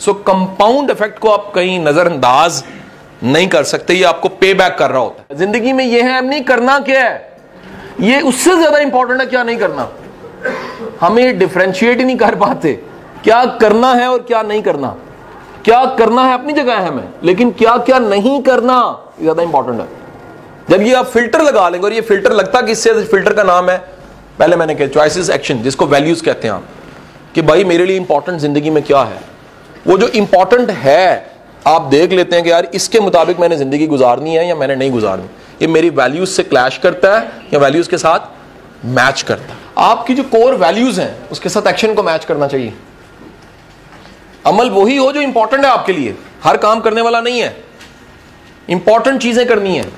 सो 0.00 0.12
कंपाउंड 0.24 0.90
इफ़ेक्ट 0.90 1.18
को 1.18 1.30
आप 1.30 1.52
कहीं 1.54 1.78
नजरअंदाज 1.80 2.62
नहीं 3.24 3.48
कर 3.48 3.64
सकते, 3.64 3.94
ये 3.94 4.04
आपको 4.04 4.28
पे 4.30 4.52
बैक 4.54 4.76
कर 4.78 4.90
रहा 4.90 5.00
होता 5.00 5.22
है। 5.22 5.38
ज़िंदगी 5.38 5.72
में 5.72 5.84
ये 5.84 6.02
है 6.02 6.20
नहीं, 6.22 6.42
करना 6.44 6.78
क्या 6.80 7.02
है? 7.02 7.38
ये 8.00 8.20
उससे 8.22 8.56
ज़्यादा 8.56 8.78
इंपॉर्टेंट 8.78 9.20
है, 9.20 9.26
क्या 9.26 9.42
नहीं 9.44 9.56
करना? 9.56 9.88
हमें 11.00 11.38
डिफ्रेंशिएट 11.38 11.98
ही 11.98 12.04
नहीं 12.04 12.16
कर 12.16 12.34
पाते। 12.34 12.72
क्या 13.24 13.44
करना 13.60 13.92
है 13.94 14.08
और 14.08 14.22
क्या 14.22 14.42
नहीं 14.42 14.62
करना? 14.62 14.94
क्या 15.64 15.84
करना 15.98 16.22
है, 16.22 16.34
अपनी 16.34 16.52
जगह 16.52 16.74
है 16.74 16.88
हमें, 16.88 17.08
लेकिन 17.24 17.50
क्या 17.52 17.76
क्या 17.78 17.98
नहीं 18.00 18.40
करना 18.42 18.78
ज़्यादा 19.20 19.42
इंपॉर्टेंट 19.42 19.80
है। 19.80 19.86
जब 20.68 20.82
ये 20.82 20.94
आप 20.94 21.06
फ़िल्टर 21.06 21.42
लगा 21.42 21.68
लेंगे, 21.68 21.86
और 21.86 21.92
ये 21.92 22.00
फ़िल्टर 22.02 22.32
लगता 22.32 22.60
किससे 22.62 22.92
फ़िल्टर 22.94 23.32
का 23.32 23.42
नाम 23.44 23.70
है, 23.70 23.78
पहले 24.38 24.56
मैंने 24.56 24.74
कहा 24.74 24.86
चॉइसिस 24.88 25.30
एक्शन 25.30 25.62
जिसको 25.62 25.86
वैल्यूज़ 25.86 26.24
कहते 26.24 26.48
हैं 26.48 26.54
आप। 26.54 26.64
कि 27.36 27.42
भाई 27.42 27.64
मेरे 27.64 27.86
लिए 27.86 27.96
इंपॉर्टेंट 27.96 28.38
ज़िंदगी 28.40 28.70
में 28.70 28.82
क्या 28.82 29.00
है? 29.00 29.20
वो 29.86 29.96
जो 29.98 30.06
इंपॉर्टेंट 30.08 30.70
है, 30.70 31.32
आप 31.66 31.82
देख 31.82 32.12
लेते 32.12 32.36
हैं 32.36 32.44
कि 32.44 32.50
यार 32.50 32.68
इसके 32.74 33.00
मुताबिक 33.00 33.40
मैंने 33.40 33.56
ज़िंदगी 33.56 33.86
गुजारनी 33.86 34.34
है 34.34 34.46
या 34.48 34.54
मैंने 34.54 34.76
नहीं 34.76 34.90
गुजारनी। 34.90 35.26
ये 35.62 35.66
मेरी 35.66 35.90
वैल्यूज़ 35.90 36.30
से 36.30 36.42
क्लैश 36.42 36.78
करता 36.78 37.18
है 37.18 37.26
या 37.54 37.58
वैल्यूज़ 37.58 37.88
के 37.88 37.98
साथ 37.98 38.84
मैच 38.84 39.22
करता 39.22 39.52
है? 39.52 39.58
आपकी 39.78 40.14
जो 40.14 40.22
कोर 40.22 40.54
वैल्यूज़ 40.54 41.00
हैं, 41.00 41.28
उसके 41.28 41.48
साथ 41.48 41.66
एक्शन 41.66 41.94
को 41.94 42.02
मैच 42.02 42.24
करना 42.24 42.46
चाहिए। 42.46 42.72
अमल 44.46 44.70
वही 44.70 44.96
हो 44.96 45.12
जो 45.12 45.20
इंपॉर्टेंट 45.20 45.64
है 45.64 45.70
आपके 45.70 45.92
लिए। 45.92 46.16
हर 46.44 46.56
काम 46.56 46.80
करने 46.80 47.00
वाला 47.00 47.20
नहीं 47.20 47.40
है। 47.40 47.54
इंपॉर्टेंट 48.68 49.20
चीज़ें 49.22 49.46
करनी 49.46 49.76
है। 49.78 49.88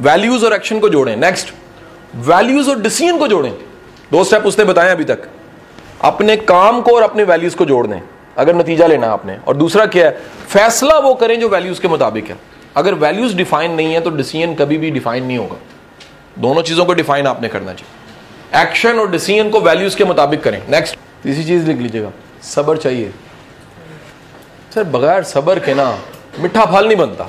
वैल्यूज़ 0.00 0.44
और 0.44 0.54
एक्शन 0.54 0.78
को 0.78 0.88
जोड़ें। 0.88 1.16
नेक्स्ट 1.16 1.54
वैल्यूज़ 2.16 2.70
और 2.70 2.80
डिसीज़न 2.80 3.18
को 3.18 3.28
जोड़ें। 3.28 3.52
दो 4.12 4.24
स्टेप 4.24 4.46
उसने 4.46 4.64
बताए 4.64 4.90
अभी 4.90 5.04
तक। 5.04 5.28
अपने 6.04 6.36
काम 6.36 6.80
को 6.82 6.90
और 6.90 7.02
अपने 7.02 7.24
वैल्यूज़ 7.24 7.56
को 7.56 7.64
जोड़ 7.64 7.86
दें, 7.86 8.00
अगर 8.38 8.56
नतीजा 8.56 8.86
लेना 8.86 9.06
है 9.06 9.12
आपने। 9.12 9.36
और 9.48 9.56
दूसरा 9.56 9.86
क्या 9.86 10.06
है, 10.06 10.20
फैसला 10.48 10.98
वो 10.98 11.14
करें 11.14 11.40
जो 11.40 11.48
वैल्यूज़ 11.48 11.80
के 11.80 11.88
मुताबिक 11.88 12.28
है। 12.28 12.36
अगर 12.76 12.94
वैल्यूज़ 12.94 13.36
डिफाइन 13.36 13.72
नहीं 13.72 13.94
है 13.94 14.00
तो 14.00 14.10
डिसीज़न 14.10 14.54
कभी 14.54 14.78
भी 14.78 14.90
डिफाइन 14.90 15.24
नहीं 15.24 15.38
होगा। 15.38 15.56
दोनों 16.38 16.62
चीज़ों 16.62 16.84
को 16.84 16.94
डिफाइन 16.94 17.26
आपने 17.26 17.48
करना 17.48 17.74
चाहिए। 17.74 18.62
एक्शन 18.62 18.98
और 18.98 19.10
डिसीज़न 19.10 19.50
को 19.50 19.60
वैल्यूज़ 19.60 19.96
के 19.96 20.04
मुताबिक 20.04 20.42
करें। 20.42 20.62
नेक्स्ट 20.70 20.98
तीसरी 21.22 21.44
चीज़ 21.44 21.66
लिख 21.66 21.78
लीजिएगा। 21.78 22.10
सबर 22.42 22.76
चाहिए। 22.76 23.12
सर, 24.74 24.84
बगैर 24.84 25.22
सबर 25.22 25.58
के 25.58 25.74
ना, 25.74 25.98
मिठा 26.40 26.64
फल 26.64 26.86
नहीं 26.86 26.96
बनता। 26.96 27.28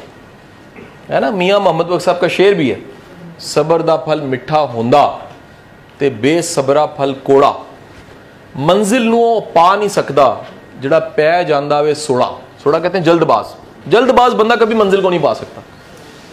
है 1.09 1.19
ना? 1.19 1.31
मियाँ 1.31 1.59
मोहम्मद 1.59 1.85
बख्श 1.85 2.05
साहब 2.05 2.19
का 2.19 2.27
शेर 2.27 2.53
भी 2.53 2.69
है। 2.69 2.81
सबर 3.39 3.81
दा 3.81 3.97
फल 3.97 4.21
मिठा 4.21 4.57
होंदा, 4.57 5.05
ते 5.99 6.09
बेसबरा 6.09 6.85
फल 6.85 7.13
कोड़ा। 7.13 7.64
मंजिल 8.55 9.07
ਨੂੰ 9.09 9.41
पा 9.53 9.75
नहीं 9.75 9.89
सकता 9.89 10.25
जड़ा 10.81 10.99
पै 11.15 11.43
जाता 11.45 11.79
वे 11.81 11.93
सोड़ा 11.95 12.27
सोड़ा 12.63 12.79
कहते 12.79 12.97
हैं 12.97 13.05
जल्दबाज। 13.05 13.91
जल्दबाज 13.91 14.33
बंदा 14.33 14.55
कभी 14.55 14.75
मंजिल 14.75 15.01
को 15.01 15.09
नहीं 15.09 15.19
पा 15.19 15.33
सकता। 15.33 15.63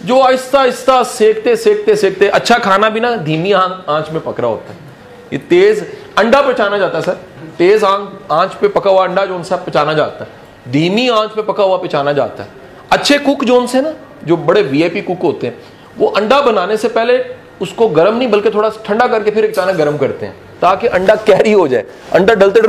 जो 0.04 0.20
आहिस्ता 0.20 0.60
आहिस्ता 0.60 1.02
सेकते 1.04 1.56
सेकते 1.56 1.96
सेकते 1.96 2.28
अच्छा 2.30 2.58
खाना 2.58 2.88
भी 2.90 3.00
ना 3.00 3.14
धीमी 3.24 3.52
आँच 3.52 4.10
में 4.10 4.20
पक 4.22 4.40
रहा 4.40 4.50
होता 4.50 4.72
है। 4.72 4.78
ये 5.32 5.38
तेज 5.48 5.84
अंडा 6.18 6.40
पचाना 6.42 6.78
जाता 6.78 6.98
है, 6.98 7.04
सर। 7.04 7.18
तेज 7.58 7.84
आँच 7.84 8.54
पे 8.54 8.68
पका 8.68 8.90
हुआ 8.90 9.04
अंडा 9.04 9.24
जो 9.26 9.34
उनसे 9.34 9.56
पहचाना 9.56 9.92
जाता 9.92 10.24
है। 10.24 10.72
धीमी 10.72 11.08
आँच 11.08 11.30
पे 11.30 11.42
पका 11.42 11.64
हुआ 11.64 11.76
पहचाना 11.76 12.12
जाता 12.12 12.42
है। 12.42 12.48
अच्छे 12.90 13.18
कुक 13.18 13.44
जो 13.44 13.60
उनसे 13.60 13.80
ना, 13.80 13.92
जो 14.24 14.36
बड़े 14.36 14.62
वीआईपी 14.62 15.02
कुक 15.02 15.22
होते 15.22 15.46
हैं, 15.46 15.58
वो 15.98 16.06
अंडा 16.06 16.40
बनाने 16.40 16.76
से 16.76 16.88
पहले 16.88 17.18
उसको 17.60 17.88
गर्म 17.90 18.16
नहीं, 18.16 18.30
बल्कि 18.30 18.50
थोड़ा 18.50 18.70
ठंडा 18.86 19.06
करके 19.06 19.30
फिर 19.30 19.48
अचानक 19.48 19.76
गर्म 19.76 19.98
करते 19.98 20.26
हैं। 20.26 20.34
ताकि 20.62 20.86
अंडा 20.88 21.14
कैरी 21.26 21.52
हो 21.52 21.66
जाए। 21.68 21.84
अंडा 22.12 22.34
डलते 22.34 22.60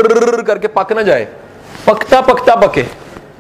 करके 0.44 0.68
पक 0.70 0.94
ना 0.94 1.02
जाए। 1.02 1.28
पकता 1.88 2.22
पकता 2.22 2.56
पके। 2.56 2.84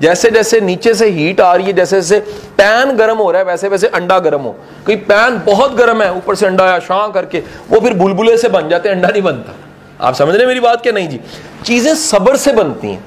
जैसे 0.02 0.30
जैसे 0.32 0.60
नीचे 0.62 0.94
से 0.94 1.10
हीट 1.10 1.42
आ 1.42 1.54
रही 1.56 1.66
है, 1.66 1.74
जैसे 1.74 2.02
जैसे 2.02 2.20
पैन 2.58 2.92
गर्म 2.92 3.18
हो 3.18 3.30
रहा 3.32 3.42
है, 3.42 3.48
वैसे 3.48 3.68
वैसे 3.68 3.88
अंडा 3.90 4.20
गर्म 4.20 4.42
हो। 4.42 4.56
कोई 4.86 4.96
पैन 4.96 5.42
बहुत 5.46 5.74
गर्म 5.74 6.02
है, 6.02 6.12
ऊपर 6.14 6.36
से 6.36 6.46
अंडा 6.46 6.66
या 6.66 6.80
शां 6.80 7.12
करके, 7.12 7.40
वो 7.70 7.80
फिर 7.80 7.94
बुलबुले 7.94 8.38
से 8.38 8.50
बन 8.50 8.70
जाते 8.70 8.90
हैं, 8.90 8.96
अंडा 8.96 9.10
नहीं 9.10 9.22
बनता। 9.22 9.54
आप 10.02 10.14
समझ 10.14 10.36
रहे 10.36 10.48
मेरी 10.48 10.60
बात 10.60 10.82
क्या? 10.82 10.94
नहीं 10.94 11.08
जी। 11.10 11.20
चीज़ें 11.66 11.94
सबर 11.96 12.36
से 12.36 12.54
बनती 12.54 12.88
हैं। 12.88 13.06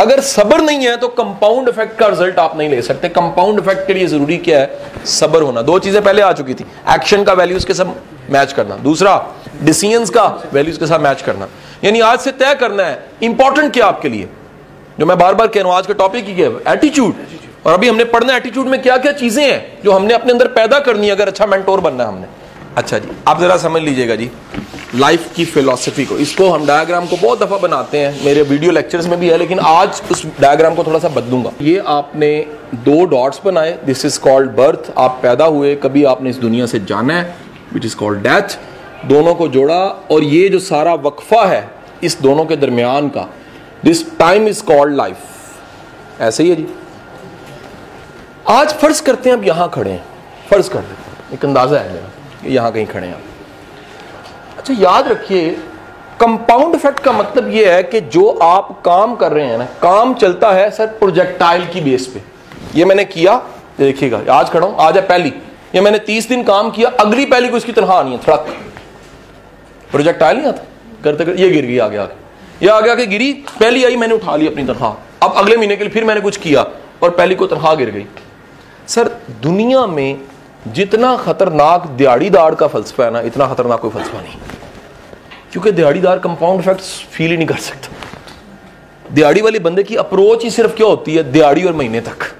अगर 0.00 0.20
सबर 0.20 0.60
नहीं 0.60 0.86
है 0.86 0.96
तो 0.96 1.08
कंपाउंड 1.08 1.68
इफ़ेक्ट 1.68 1.98
का 1.98 2.06
रिज़ल्ट 2.06 2.38
आप 2.38 2.56
नहीं 2.58 2.68
ले 2.68 2.82
सकते। 2.82 3.08
कंपाउंड 3.08 3.58
इफ़ेक्ट 3.58 3.86
के 3.86 3.94
लिए 3.94 4.06
ज़रूरी 4.06 4.36
क्या 4.36 4.58
है? 4.60 4.78
सबर 5.06 5.42
होना। 5.42 5.62
दो 5.62 5.78
चीज़ें 5.78 6.02
पहले 6.02 6.22
आ 6.22 6.32
चुकी 6.32 6.54
थी। 6.54 6.64
एक्शन 6.94 7.24
का 7.24 7.32
वैल्यू 7.32 7.58
के 7.58 7.74
साथ 7.74 8.30
मैच 8.32 8.52
करना। 8.52 8.76
दूसरा 8.76 9.14
डिसीजंस 9.62 10.10
का 10.10 10.24
वैल्यूज़ 10.52 10.78
के 10.78 10.86
साथ 10.86 10.98
मैच 11.00 11.22
करना। 11.22 11.48
यानी 11.84 12.00
आज 12.02 12.18
से 12.18 12.32
तय 12.32 12.54
करना 12.54 12.82
है 12.82 13.04
इंपॉर्टेंट 13.22 13.72
क्या 13.72 13.86
आपके 13.86 14.08
लिए? 14.08 14.28
जो 15.00 15.06
मैं 15.06 15.18
बार 15.18 15.34
बार 15.34 15.46
कह 15.46 15.60
रहा 15.60 15.68
हूँ, 15.68 15.76
आज 15.78 15.86
का 15.86 15.94
टॉपिक 15.94 16.24
ही 16.24 16.34
क्या 16.34 16.72
एटीट्यूड 16.72 17.14
और 17.66 17.72
अभी 17.72 17.88
हमने 17.88 18.04
पढ़ना 18.06 18.36
एटीट्यूड 18.36 18.66
में 18.66 18.80
क्या 18.82 18.96
क्या 18.98 19.12
चीज़ें 19.14 19.44
हैं, 19.44 19.82
जो 19.84 19.92
हमने 19.92 20.14
अपने 20.14 20.32
अंदर 20.32 20.48
पैदा 20.50 20.78
करनी 20.80 21.06
है, 21.06 21.12
अगर 21.12 21.28
अच्छा 21.28 21.46
मेंटोर 21.46 21.80
बनना 21.80 22.04
है 22.04 22.08
हमने। 22.08 22.26
अच्छा 22.76 22.98
जी, 22.98 23.08
आप 23.28 23.40
जरा 23.40 23.56
समझ 23.56 23.82
लीजिएगा 23.82 24.14
जी 24.16 24.30
लाइफ 24.94 25.32
की 25.36 25.44
फिलोसफी 25.44 26.04
को। 26.04 26.16
इसको 26.16 26.48
हम 26.50 26.66
डायग्राम 26.66 27.06
को 27.06 27.16
बहुत 27.16 27.42
दफ़ा 27.42 27.56
बनाते 27.58 27.98
हैं, 27.98 28.24
मेरे 28.24 28.42
वीडियो 28.42 28.72
लेक्चर्स 28.72 29.06
में 29.06 29.18
भी 29.20 29.28
है, 29.28 29.36
लेकिन 29.38 29.58
आज 29.60 30.02
उस 30.10 30.24
डायग्राम 30.40 30.74
को 30.74 30.84
थोड़ा 30.84 30.98
सा 30.98 31.08
बदलूँगा। 31.10 31.50
ये 31.62 31.82
आपने 31.86 32.28
दो 32.84 33.04
डॉट्स 33.06 33.40
बनाए 33.44 33.78
दिस 33.86 34.04
इज़ 34.04 34.18
कॉल्ड 34.20 34.50
बर्थ 34.56 34.92
आप 34.98 35.18
पैदा 35.22 35.44
हुए, 35.46 35.74
कभी 35.76 36.04
आपने 36.04 36.30
इस 36.30 36.36
दुनिया 36.36 36.66
से 36.66 36.80
जाना 36.80 37.14
है 37.14 37.36
विच 37.72 37.84
इज़ 37.84 37.96
कॉल्ड 37.96 38.22
डेथ 38.22 38.58
दोनों 39.08 39.34
को 39.34 39.48
जोड़ा 39.48 39.80
और 40.10 40.24
ये 40.24 40.48
जो 40.48 40.58
सारा 40.60 40.94
वक्फा 41.02 41.44
है 41.46 41.68
इस 42.04 42.20
दोनों 42.20 42.44
के 42.44 42.56
दरमियान 42.56 43.08
का 43.08 43.28
this 43.84 44.06
time 44.18 44.48
is 44.48 44.62
called 44.64 44.96
life 44.96 46.20
ऐसे 46.20 46.42
ही 46.42 46.50
है 46.50 46.56
जी। 46.56 46.66
आज 48.48 48.72
फ़र्ज़ 48.72 49.02
करते 49.02 49.30
हैं, 49.30 49.36
अब 49.36 49.44
यहाँ 49.44 49.68
खड़े 49.70 49.90
हैं। 49.90 50.04
फ़र्ज़ 50.50 50.70
कर 50.70 50.80
देते 50.80 51.10
हैं। 51.10 51.32
एक 51.34 51.44
अंदाज़ा 51.44 51.78
है 51.78 51.92
मेरा 51.92 52.50
यहाँ 52.50 52.72
कहीं 52.72 52.86
खड़े 52.86 53.06
हैं 53.06 53.14
आप। 53.14 54.58
अच्छा 54.58 54.74
याद 54.74 55.08
रखिए 55.08 55.50
कंपाउंड 56.20 56.74
इफ़ेक्ट 56.74 57.00
का 57.00 57.12
मतलब 57.12 57.48
यह 57.50 57.72
है 57.72 57.82
कि 57.82 58.00
जो 58.00 58.28
आप 58.42 58.68
काम 58.84 59.14
कर 59.16 59.32
रहे 59.32 59.46
हैं 59.46 59.58
ना, 59.58 59.64
काम 59.82 60.14
चलता 60.14 60.52
है 60.52 60.70
सर 60.70 60.86
प्रोजेक्टाइल 60.98 61.66
की 61.66 61.80
बेस 61.80 62.06
पे। 62.06 62.22
ये 62.74 62.84
मैंने 62.84 63.04
किया, 63.06 63.36
देखिएगा, 63.78 64.22
आज 64.30 64.50
खड़ा 64.50 64.66
हूँ, 64.66 64.76
आज 64.78 64.96
है 64.96 65.06
पहली। 65.06 65.32
ये 65.74 65.80
मैंने 65.80 65.98
तीस 66.00 66.28
दिन 66.28 66.42
काम 66.44 66.70
किया, 66.70 66.90
अगली 66.90 67.24
पहली 67.26 67.48
को 67.48 67.56
इसकी 67.56 67.72
तनख्वाह 67.72 68.02
नहीं 68.02 68.12
है 68.12 68.20
थड़क 68.22 68.46
प्रोजेक्टाइल 69.94 70.36
नहीं 70.36 70.46
आता। 70.46 70.62
करते 71.04 71.24
करते 71.24 71.42
ये 71.42 71.50
गिर 71.50 71.66
गई 71.66 71.78
आगे 71.78 71.96
आगे। 71.96 72.14
ये 72.62 72.68
आगे 72.68 72.90
आगे 72.90 73.06
गिरी, 73.06 73.32
पहली 73.32 73.84
आई 73.84 73.96
मैंने 73.96 74.14
उठा 74.14 74.36
ली 74.36 74.46
अपनी 74.46 74.64
तनख्वाह। 74.64 75.26
अब 75.26 75.34
अगले 75.36 75.56
महीने 75.56 75.76
के 75.76 75.84
लिए 75.84 75.92
फिर 75.92 76.04
मैंने 76.04 76.20
कुछ 76.20 76.36
किया 76.36 76.62
और 77.02 77.10
पहली 77.10 77.34
को 77.34 77.46
तनख्वाह 77.46 77.74
गिर 77.74 77.90
गई। 77.90 78.06
सर, 78.88 79.08
दुनिया 79.42 79.86
में 79.86 80.20
जितना 80.68 81.16
खतरनाक 81.16 81.86
दिहाड़ीदार 81.86 82.54
का 82.54 82.66
फलसफा 82.66 83.04
है 83.04 83.10
ना, 83.10 83.20
इतना 83.20 83.46
खतरनाक 83.46 83.80
कोई 83.80 83.90
फलसफा 83.90 84.20
नहीं। 84.20 84.34
क्योंकि 85.52 85.72
दिहाड़ीदार 85.72 86.18
कंपाउंड 86.18 86.60
इफेक्ट्स 86.60 87.06
फील 87.10 87.30
ही 87.30 87.36
नहीं 87.36 87.46
कर 87.46 87.56
सकता। 87.56 87.88
दिहाड़ी 89.12 89.40
वाले 89.40 89.58
बंदे 89.58 89.82
की 89.82 89.96
अप्रोच 89.96 90.44
ही 90.44 90.50
सिर्फ़ 90.50 90.72
क्या 90.72 90.86
होती 90.86 91.14
है? 91.14 91.32
दिहाड़ी 91.32 91.64
और 91.64 91.72
महीने 91.72 92.00
तक। 92.00 92.33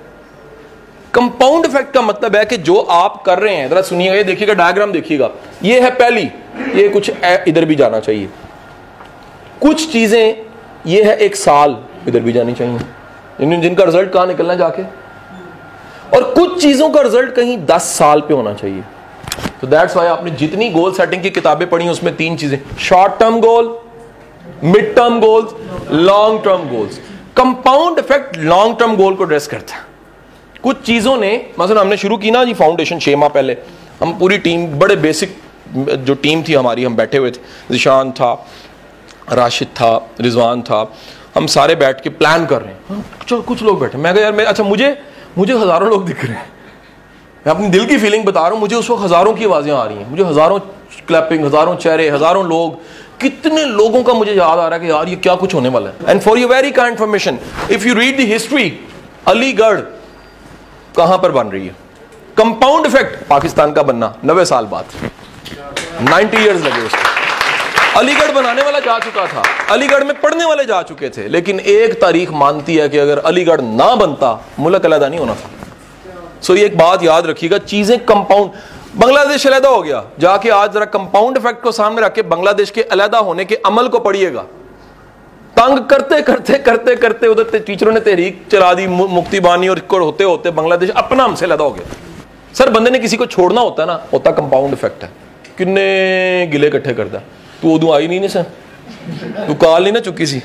कंपाउंड 1.14 1.66
इफ़ेक्ट 1.66 1.92
का 1.94 2.02
मतलब 2.02 2.37
है 2.37 2.44
कि 2.44 2.56
जो 2.59 2.76
आप 2.76 3.23
कर 3.26 3.38
रहे 3.38 3.54
हैं, 3.56 3.68
जरा 3.71 3.83
सुनिएगा, 3.83 4.14
ये 4.14 4.25
देखिएगा 4.25 4.54
डायग्राम 4.54 4.92
देखिएगा। 4.92 5.30
ये 5.62 5.80
है 5.80 5.90
पहली, 5.92 6.23
ये 6.75 6.88
कुछ 6.88 7.11
इधर 7.49 7.64
भी 7.64 7.75
जाना 7.75 8.00
चाहिए। 8.00 8.28
कुछ 9.62 9.92
चीज़ें, 9.92 10.37
ये 10.87 11.02
है 11.04 11.16
एक 11.18 11.37
साल, 11.37 11.76
इधर 12.09 12.21
भी 12.21 12.33
जानी 12.33 12.54
चाहिए। 12.54 13.61
जिनका 13.61 13.85
रिज़ल्ट 13.85 14.12
कहाँ 14.12 14.26
निकलना 14.26 14.54
जाके? 14.54 14.83
और 16.16 16.23
कुछ 16.33 16.61
चीज़ों 16.62 16.90
का 16.90 17.00
रिज़ल्ट 17.00 17.35
कहीं 17.35 17.56
दस 17.66 17.83
साल 17.99 18.21
पे 18.21 18.35
होना 18.35 18.52
चाहिए। 18.54 18.83
तो 19.61 19.66
दैट्स 19.66 19.97
वाई 19.97 20.06
आपने 20.09 20.30
जितनी 20.33 20.68
गोल 20.71 20.92
सेटिंग 20.92 21.23
की 21.23 21.30
किताबें 21.30 21.68
पढ़ी 21.71 21.88
उसमें 21.88 22.14
तीन 22.16 22.37
चीज़ें। 22.37 22.59
Short 22.80 23.18
term 23.21 23.40
goal 23.40 23.76
mid 24.64 24.94
term 24.97 25.21
goals 25.21 25.54
long 25.92 26.44
term 26.44 26.68
goals 26.68 27.00
compound 27.37 27.99
effect 27.99 28.37
long 28.38 28.78
term 28.78 28.97
goal 28.97 29.14
को 29.14 29.25
ड्रेस 29.25 29.47
करता 29.47 29.75
है। 29.75 29.94
कुछ 30.64 30.83
चीज़ों 30.83 31.16
ने 31.18 31.30
मतलब 31.59 31.78
हमने 31.78 31.97
शुरू 31.97 32.16
की 32.16 32.30
ना 32.30 32.44
जी 32.44 32.54
फाउंडेशन 32.54 32.99
छह 32.99 33.16
माह 33.16 33.28
पहले, 33.30 33.56
हम 34.00 34.12
पूरी 34.18 34.38
टीम 34.40 34.66
बड़े 34.78 34.97
बेसिक 34.99 35.37
जो 35.76 36.14
टीम 36.16 36.42
थी 36.42 36.54
हमारी, 36.54 36.85
हम 36.85 36.97
बैठे 36.97 37.18
हुए 37.18 37.30
थे। 37.30 37.40
जिशान 37.71 38.11
था, 38.12 38.33
राशिद 39.33 39.68
था, 39.71 39.92
रिजवान 40.21 40.62
था, 40.62 40.80
हम 41.35 41.47
सारे 41.49 41.75
बैठ 41.76 42.00
के 42.00 42.11
प्लान 42.12 42.47
कर 42.47 42.62
रहे 42.62 42.73
हैं। 42.73 43.04
चलो, 43.21 43.40
कुछ 43.42 43.62
लोग 43.62 43.80
बैठे। 43.80 43.99
मैं 43.99 44.14
यार, 44.16 44.33
मैं 44.33 44.44
अच्छा 44.47 44.64
मुझे 44.64 44.97
मुझे 45.38 45.52
हज़ारों 45.54 45.88
लोग 45.90 46.04
दिख 46.06 46.25
रहे 46.25 46.37
हैं। 46.37 46.52
मैं 47.47 47.54
अपनी 47.54 47.68
दिल 47.68 47.87
की 47.87 47.97
फीलिंग 47.99 48.25
बता 48.25 48.40
रहा 48.40 48.50
हूँ, 48.50 48.61
मुझे 48.61 48.76
उस 48.76 48.90
वक्त 48.90 49.02
हज़ारों 49.02 49.33
की 49.35 49.44
आवाज़ें 49.44 49.73
आ 49.73 49.85
रही 49.85 49.97
हैं। 49.97 50.11
मुझे 50.11 50.25
हज़ारों 50.25 50.59
क्लैपिंग 51.09 51.44
हज़ारों 51.44 51.75
चेहरे, 51.76 52.09
हज़ारों 52.11 52.44
लोग, 52.47 52.78
कितने 53.21 53.64
लोगों 53.64 54.02
का 54.02 54.14
मुझे 54.14 54.33
याद 54.33 54.59
आ 54.59 54.66
रहा 54.68 54.75
है 54.75 54.80
कि 54.80 54.90
यार, 54.90 55.09
ये 55.09 55.16
क्या 55.18 55.35
कुछ 55.37 55.54
होने 55.54 55.68
वाला 55.68 55.90
है? 55.90 56.11
एंड 56.11 56.21
फॉर 56.21 56.38
यू 56.38 56.49
वेरी 56.49 56.71
का 56.71 56.87
information 56.88 57.38
if 57.71 57.87
you 57.88 57.94
read 57.94 58.16
the 58.16 58.28
history 58.30 58.73
Aligarh 59.28 59.80
कहाँ 60.97 61.19
पर 61.19 61.33
बन 61.33 61.49
रही 61.49 61.67
है? 61.67 61.75
कंपाउंड 62.37 62.87
इफ़ेक्ट 62.87 63.27
पाकिस्तान 63.27 63.73
का 63.73 63.83
बनना, 63.83 64.15
नब्बे 64.25 64.45
साल 64.45 64.65
बाद। 64.65 64.85
90 66.03 66.37
इयर्स 66.37 66.63
लगे 66.63 66.83
उसको। 66.83 67.99
अलीगढ़ 67.99 68.31
बनाने 68.33 68.63
वाला 68.63 68.79
जा 68.81 68.99
चुका 68.99 69.27
था। 69.27 69.43
अलीगढ़ 69.71 70.05
में 70.05 70.21
पढ़ने 70.21 70.45
वाले 70.45 70.65
जा 70.65 70.83
चुके 70.83 71.09
थे, 71.09 71.29
लेकिन 71.29 71.61
एक 71.61 72.01
तारीख 72.01 72.31
मानती 72.33 72.77
है 72.77 72.89
कि 72.89 72.99
अगर 72.99 73.19
अलीगढ़ 73.19 73.61
ना 73.61 73.95
बनता, 73.95 74.47
मुल्क 74.59 74.85
अलहदा 74.85 75.09
नहीं 75.09 75.21
होना 75.21 75.35
था। 75.35 76.41
सो 76.43 76.55
ये 76.55 76.65
एक 76.67 76.79
बात 76.79 77.03
याद 77.03 77.27
रखिएगा, 77.27 77.59
चीज़ें 77.59 77.99
कंपाउंड 78.05 78.51
बांग्लादेश 78.97 79.47
अलहदा 79.47 79.69
हो 79.69 79.83
गया। 79.83 80.05
जाके 80.19 80.51
आज 80.51 80.73
जरा 80.73 80.85
कंपाउंड 80.85 81.37
इफ़ेक्ट 81.37 81.63
को 81.63 81.73
सामने 81.73 82.03
रख 82.03 82.15
के 82.15 82.23
बांग्लादेश 82.23 82.71
के 82.71 82.83
अलहदा 82.83 83.19
होने 83.19 83.45
के 83.45 83.55
अमल 83.67 83.89
को 83.89 83.99
पढ़िएगा। 83.99 84.45
तंग 85.57 85.79
करते 85.87 86.21
करते 86.23 86.59
करते 86.61 86.95
करते 86.97 87.27
उधर 87.29 87.59
टीचरों 87.61 87.93
ने 87.93 88.01
तहरीक 88.03 88.43
चला 88.51 88.73
दी 88.75 88.87
मुक्ति 88.87 89.41
बानी 89.41 89.69
और 89.69 89.79
होते 89.93 90.25
होते 90.25 90.51
बांग्लादेश 90.53 90.91
अपना 90.97 91.25
हमसे 91.25 91.45
अलहदा 91.47 91.65
हो 91.65 91.71
गया 91.73 92.53
सर 92.55 92.71
बंदे 92.71 92.91
ने 92.91 92.99
किसी 92.99 93.17
को 93.17 93.27
छोड़ना 93.29 93.61
होता 93.61 93.83
है 93.83 93.87
ना 93.89 93.95
होता 94.13 94.31
कंपाउंड 94.33 94.73
इफ़ेक्ट 94.73 95.05
है 95.05 95.11
किन्ने 95.59 95.87
गिले 96.53 96.67
इकट्ठे 96.67 96.95
करता 96.95 97.19
है 97.19 97.25
तू 97.63 97.75
उदू 97.75 97.93
आई 97.93 98.09
नहीं 98.09 98.21
ना 98.21 98.29
सर 98.29 99.47
तू 99.47 99.55
काल 99.57 99.83
नहीं 99.83 99.93
ना 99.93 100.01
चुकी 100.03 100.27
सी 100.27 100.41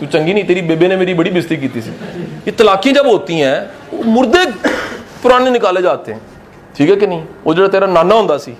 तू 0.00 0.06
चंगी 0.06 0.34
नहीं 0.34 0.44
तेरी 0.44 0.62
बेबे 0.64 0.88
ने 0.88 0.96
मेरी 0.96 1.14
बड़ी 1.14 1.30
बेस्ती 1.32 1.56
की 1.56 1.68
थी 1.70 1.80
ये 1.80 2.52
तलाकियाँ 2.54 2.94
जब 2.94 3.08
होती 3.08 3.38
हैं 3.40 4.04
मुर्दे 4.06 4.44
पुराने 5.22 5.50
निकाले 5.50 5.82
जाते 5.82 6.12
हैं 6.12 6.20
ठीक 6.76 6.90
है 6.90 6.96
कि 6.96 7.06
नहीं 7.06 7.22
वो 7.44 7.54
जो 7.54 7.68
तेरा 7.68 7.86
नाना 7.88 8.14
होंगे 8.14 8.38
सी 8.40 8.56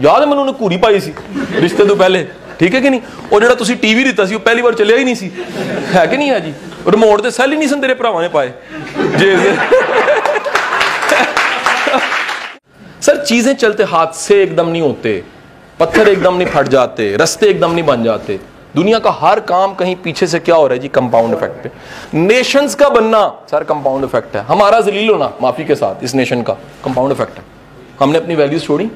याद 0.00 0.22
है 0.22 0.28
मैंने 0.28 0.52
घूरी 0.54 0.76
पाई 0.78 1.00
सी 1.00 1.14
रिश्ते 1.58 1.86
तो 1.86 1.94
ठीक 2.60 2.74
है 2.74 2.80
कि 2.80 2.90
नहीं? 2.90 3.00
जो 3.32 3.54
तुम 3.54 3.74
टीवी 3.76 4.04
सी 4.04 4.36
पहली 4.38 4.62
बार 4.62 4.74
चलिया 4.74 4.98
ही 4.98 5.04
नहीं 5.04 5.14
सी। 5.14 5.32
है 5.92 6.06
कि 6.08 6.16
नहीं 6.16 6.30
है 6.30 6.40
जी 6.40 6.54
रिमोट 6.88 7.22
के 7.22 7.30
सैल 7.30 7.50
ही 7.50 7.56
नहीं 7.58 7.68
सन 7.68 7.80
तेरे 7.80 7.94
भरावान 7.94 8.22
ने 8.22 8.28
पाए। 8.28 8.52
जे 9.16 9.36
सर, 13.00 13.24
चीज़ें 13.24 13.54
चलते 13.54 13.82
हाथ 13.84 14.12
से 14.16 14.42
एकदम 14.42 14.68
नहीं 14.68 14.82
होते। 14.82 15.22
पत्थर 15.80 16.08
एकदम 16.08 16.34
नहीं 16.34 16.48
फट 16.48 16.68
जाते। 16.68 17.16
रस्ते 17.16 17.46
एकदम 17.46 17.72
नहीं 17.72 17.84
बन 17.84 18.04
जाते। 18.04 18.38
दुनिया 18.76 18.98
का 18.98 19.10
हर 19.12 19.40
काम 19.40 19.74
कहीं 19.74 19.94
पीछे 19.96 20.26
से 20.26 20.38
क्या 20.40 20.54
हो 20.54 20.66
रहा 20.66 20.74
है 20.74 20.80
जी? 20.80 20.88
कंपाउंड 20.88 21.34
इफ़ेक्ट 21.34 21.62
पे। 21.62 21.70
नेशंस 22.18 22.74
का 22.74 22.88
बनना, 22.88 23.26
सर 23.50 23.64
कंपाउंड 23.64 24.04
इफ़ेक्ट 24.04 24.36
है। 24.36 24.42
हमारा 24.44 24.80
जलील 24.80 25.10
होना, 25.10 25.32
माफ़ी 25.42 25.64
के 25.64 25.74
साथ, 25.74 26.04
इस 26.04 26.14
नेशन 26.14 26.42
का 26.42 26.52
कंपाउंड 26.84 27.12
इफ़ेक्ट 27.12 27.38
है। 27.38 27.44
हमने 28.00 28.18
अपनी 28.18 28.34
वैल्यूज़ 28.34 28.64
छोड़ी। 28.64 28.90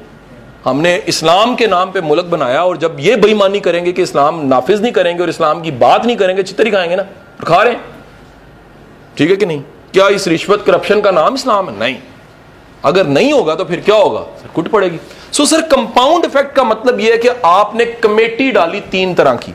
हमने 0.65 0.95
इस्लाम 1.07 1.55
के 1.55 1.67
नाम 1.67 1.91
पे 1.91 2.01
मुल्क 2.01 2.25
बनाया 2.25 2.63
और 2.63 2.77
जब 2.77 2.97
ये 2.99 3.15
बेईमानी 3.15 3.59
करेंगे 3.59 3.91
कि 3.91 4.01
इस्लाम 4.01 4.39
नाफिज 4.45 4.81
नहीं 4.81 4.91
करेंगे 4.91 5.23
और 5.23 5.29
इस्लाम 5.29 5.61
की 5.61 5.71
बात 5.71 6.05
नहीं 6.05 6.17
करेंगे, 6.17 6.43
चितरी 6.43 6.71
खाएँगे 6.71 6.95
ना 6.95 7.05
खा 7.47 7.61
रहे 7.63 7.75
ठीक 9.17 9.29
है 9.29 9.35
कि 9.35 9.45
नहीं? 9.45 9.61
क्या 9.93 10.07
इस 10.07 10.27
रिश्वत 10.27 10.63
करप्शन 10.67 11.01
का 11.01 11.11
नाम 11.11 11.35
इस्लाम 11.35 11.69
है? 11.69 11.79
नहीं। 11.79 11.97
अगर 12.85 13.07
नहीं 13.07 13.33
होगा 13.33 13.55
तो 13.55 13.65
फिर 13.65 13.79
क्या 13.79 13.95
होगा? 13.95 14.19
सर, 14.19 14.49
कुट 14.55 14.67
पड़ेगी। 14.67 14.99
सो 15.31 15.45
सर 15.45 15.61
कंपाउंड 15.61 16.25
इफ़ेक्ट 16.25 16.55
का 16.55 16.63
मतलब 16.63 16.99
यह 16.99 17.11
है 17.11 17.17
कि 17.17 17.27
आपने 17.45 17.85
कमेटी 17.85 18.51
डाली 18.51 18.79
तीन 18.81 19.13
तरह 19.13 19.35
की। 19.35 19.53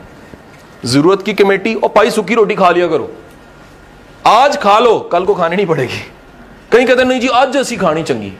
ज़रूरत 0.84 1.22
की 1.22 1.34
कमेटी 1.34 1.74
और 1.74 1.88
पाई 1.88 2.10
सूखी 2.10 2.34
रोटी 2.34 2.54
खा 2.54 2.70
लिया 2.70 2.88
करो। 2.88 3.10
आज 4.26 4.56
खा 4.56 4.78
लो, 4.78 4.98
कल 4.98 5.24
को 5.24 5.34
खानी 5.34 5.56
नहीं 5.56 5.66
पड़ेगी। 5.66 5.98
कहीं 6.72 6.86
कहते 6.86 7.04
नहीं 7.04 7.20
जी, 7.20 7.28
आज 7.28 7.52
जैसी 7.52 7.76
खानी 7.76 8.02
चंगी। 8.02 8.32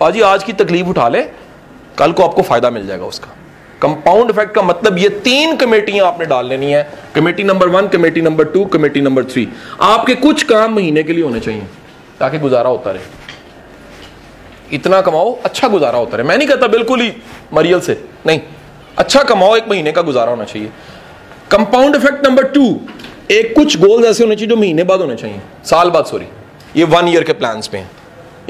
पाजी, 0.00 0.20
आज 0.20 0.44
की 0.44 0.52
तकलीफ़ 0.52 0.86
उठा 0.86 1.08
ले 1.08 1.22
कल 1.98 2.12
को 2.12 2.22
आपको 2.22 2.42
फ़ायदा 2.42 2.70
मिल 2.70 2.86
जाएगा 2.86 3.04
उसका। 3.04 3.34
कंपाउंड 3.82 4.30
इफ़ेक्ट 4.30 4.54
का 4.54 4.62
मतलब 4.62 4.98
ये 4.98 5.08
तीन 5.08 5.56
कमेटियाँ 5.56 6.06
आपने 6.06 6.26
डाल 6.26 6.46
लेनी 6.46 6.72
है। 6.72 6.82
Committee 7.14 7.44
number 7.44 7.68
one, 7.68 7.88
committee 7.88 8.20
number 8.20 8.44
two, 8.44 8.64
committee 8.64 9.00
number 9.00 9.24
three. 9.24 9.48
आपके 9.80 10.14
कुछ 10.14 10.42
काम 10.42 10.74
महीने 10.74 11.02
के 11.02 11.12
लिए 11.12 11.24
होने 11.24 11.40
चाहिए, 11.40 11.62
ताकि 12.20 12.38
गुजारा 12.38 12.70
होता 12.70 12.90
रहे। 12.90 13.16
इतना 14.72 15.00
कमाओ 15.00 15.32
अच्छा 15.44 15.68
गुजारा 15.68 15.98
होता 15.98 16.16
रहे। 16.16 16.26
मैं 16.26 16.38
नहीं 16.38 16.48
कहता 16.48 16.66
बिल्कुल 16.66 17.00
ही 17.00 17.12
मरियल 17.54 17.80
से, 17.80 18.04
नहीं। 18.26 18.40
अच्छा 18.98 19.22
कमाओ, 19.22 19.56
एक 19.56 19.68
महीने 19.68 19.92
का 19.92 20.02
गुजारा 20.02 20.30
होना 20.30 20.44
चाहिए। 20.44 20.70
कंपाउंड 21.50 21.96
इफ़ेक्ट 21.96 22.26
नंबर 22.26 22.44
टू, 22.44 22.80
एक 23.30 23.54
कुछ 23.54 23.78
गोल्स 23.78 24.06
ऐसे 24.06 24.24
होने 24.24 24.36
चाहिए 24.36 24.48
जो 24.48 24.56
महीने 24.56 24.84
बाद 24.84 25.00
होने 25.00 25.16
चाहिए। 25.16 25.40
साल 25.64 25.90
बाद, 25.90 26.04
सॉरी। 26.04 26.26
ये 26.76 26.84
वन 26.84 27.08
ईयर 27.08 27.24
के 27.24 27.32
प्लान्स 27.32 27.66
पे 27.66 27.78
हैं। 27.78 27.90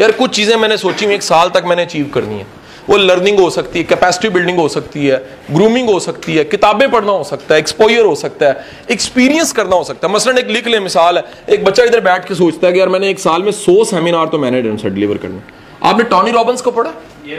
यार, 0.01 0.13
कुछ 0.13 0.37
चीज़ें 0.37 0.57
मैंने 0.57 0.77
सोची 0.77 1.05
हुई 1.05 1.15
एक 1.15 1.23
साल 1.23 1.49
तक 1.49 1.63
मैंने 1.67 1.83
अचीव 1.83 2.11
करनी 2.15 2.39
है। 2.39 2.58
वो 2.89 2.97
लर्निंग 2.97 3.39
हो 3.41 3.49
सकती 3.51 3.79
है 3.79 3.85
कैपेसिटी 3.85 4.29
बिल्डिंग 4.29 4.59
हो 4.59 4.69
सकती 4.69 5.07
है 5.07 5.19
ग्रूमिंग 5.51 5.89
हो 5.91 5.99
सकती 6.01 6.37
है 6.37 6.45
किताबें 6.47 6.91
पढ़ना 6.91 7.13
हो 7.13 7.25
सकता 7.25 7.55
है 7.55 7.61
एक्सपोयर 7.61 8.05
हो 8.05 8.15
सकता 8.15 8.47
है 8.47 8.65
एक्सपीरियंस 8.91 9.53
करना 9.53 9.77
हो 9.77 9.85
सकता 9.85 10.09
है। 10.09 10.15
मसलन 10.15 10.39
एक 10.39 10.49
लिख 10.49 10.67
ले 10.67 10.81
मिसाल 10.81 11.19
है 11.19 11.25
एक 11.49 11.65
बच्चा 11.65 11.85
इधर 11.85 12.01
बैठ 12.03 12.29
के 12.29 12.35
सोचता 12.35 12.67
है 12.67 12.73
कि 12.73 12.81
यार 12.81 12.89
मैंने 12.89 13.11
एक 13.11 13.19
साल 13.19 13.43
में 13.43 13.53
सौ 13.55 13.83
सेमिनार 13.87 14.27
तो 14.27 14.39
मैंने 14.39 14.63
डिलीवर 14.63 15.17
करना। 15.17 15.43
आपने 15.83 16.05
टॉनी 16.07 16.31
रॉबिन्स 16.31 16.63
को 16.63 16.71
पढ़ा? 16.71 16.93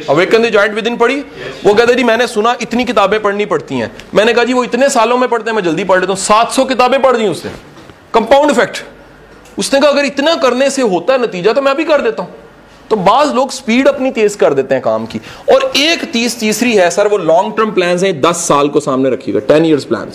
awaken 0.09 0.43
the 0.43 0.49
giant 0.51 0.73
with 0.73 0.87
in 0.87 0.95
पढ़ी? 0.97 1.15
वो 1.65 1.73
कहते 1.73 1.95
जी 1.95 2.03
मैंने 2.03 2.27
सुना 2.27 2.55
इतनी 2.61 2.85
किताबें 2.85 3.21
पढ़नी 3.21 3.45
पड़ती 3.47 3.75
हैं। 3.75 3.91
मैंने 4.15 4.33
कहा 4.33 4.43
जी 4.43 4.53
वो 4.53 4.63
इतने 4.63 4.89
सालों 4.89 5.17
में 5.17 5.27
पढ़ते 5.29 5.49
हैं 5.49 5.55
मैं 5.55 5.63
जल्दी 5.63 5.83
पढ़ 5.85 5.99
लेता 5.99 6.13
हूँ। 6.13 6.19
सात 6.19 6.51
सौ 6.51 6.65
किताबें 6.65 7.01
पढ़ 7.01 7.17
दी 7.17 7.27
उसने। 7.27 7.51
कंपाउंड 8.13 8.51
इफ़ेक्ट 8.51 8.83
उसने 9.57 9.79
कहा 9.79 9.89
अगर 9.89 10.05
इतना 10.05 10.35
करने 10.37 10.69
से 10.69 10.81
होता 10.83 11.13
है 11.13 11.21
नतीजा 11.21 11.53
तो 11.53 11.61
मैं 11.61 11.75
भी 11.75 11.83
कर 11.85 12.01
देता 12.01 12.23
हूँ। 12.23 12.33
तो 12.89 12.95
बाज 12.95 13.33
लोग 13.33 13.51
स्पीड 13.51 13.87
अपनी 13.87 14.11
तेज 14.11 14.35
कर 14.35 14.53
देते 14.53 14.75
हैं 14.75 14.83
काम 14.83 15.05
की। 15.05 15.19
और 15.53 15.71
एक 15.77 16.03
तीस 16.11 16.39
तीसरी 16.39 16.75
है, 16.75 16.89
सर, 16.89 17.07
वो 17.07 17.17
लॉन्ग 17.17 17.55
टर्म 17.57 17.71
प्लान 17.71 17.97
है, 17.97 18.13
दस 18.21 18.47
साल 18.47 18.69
को 18.69 18.79
सामने 18.79 19.09
रखिएगा 19.09 19.39
टेन 19.47 19.65
ईयर्स 19.65 19.85
प्लान 19.85 20.11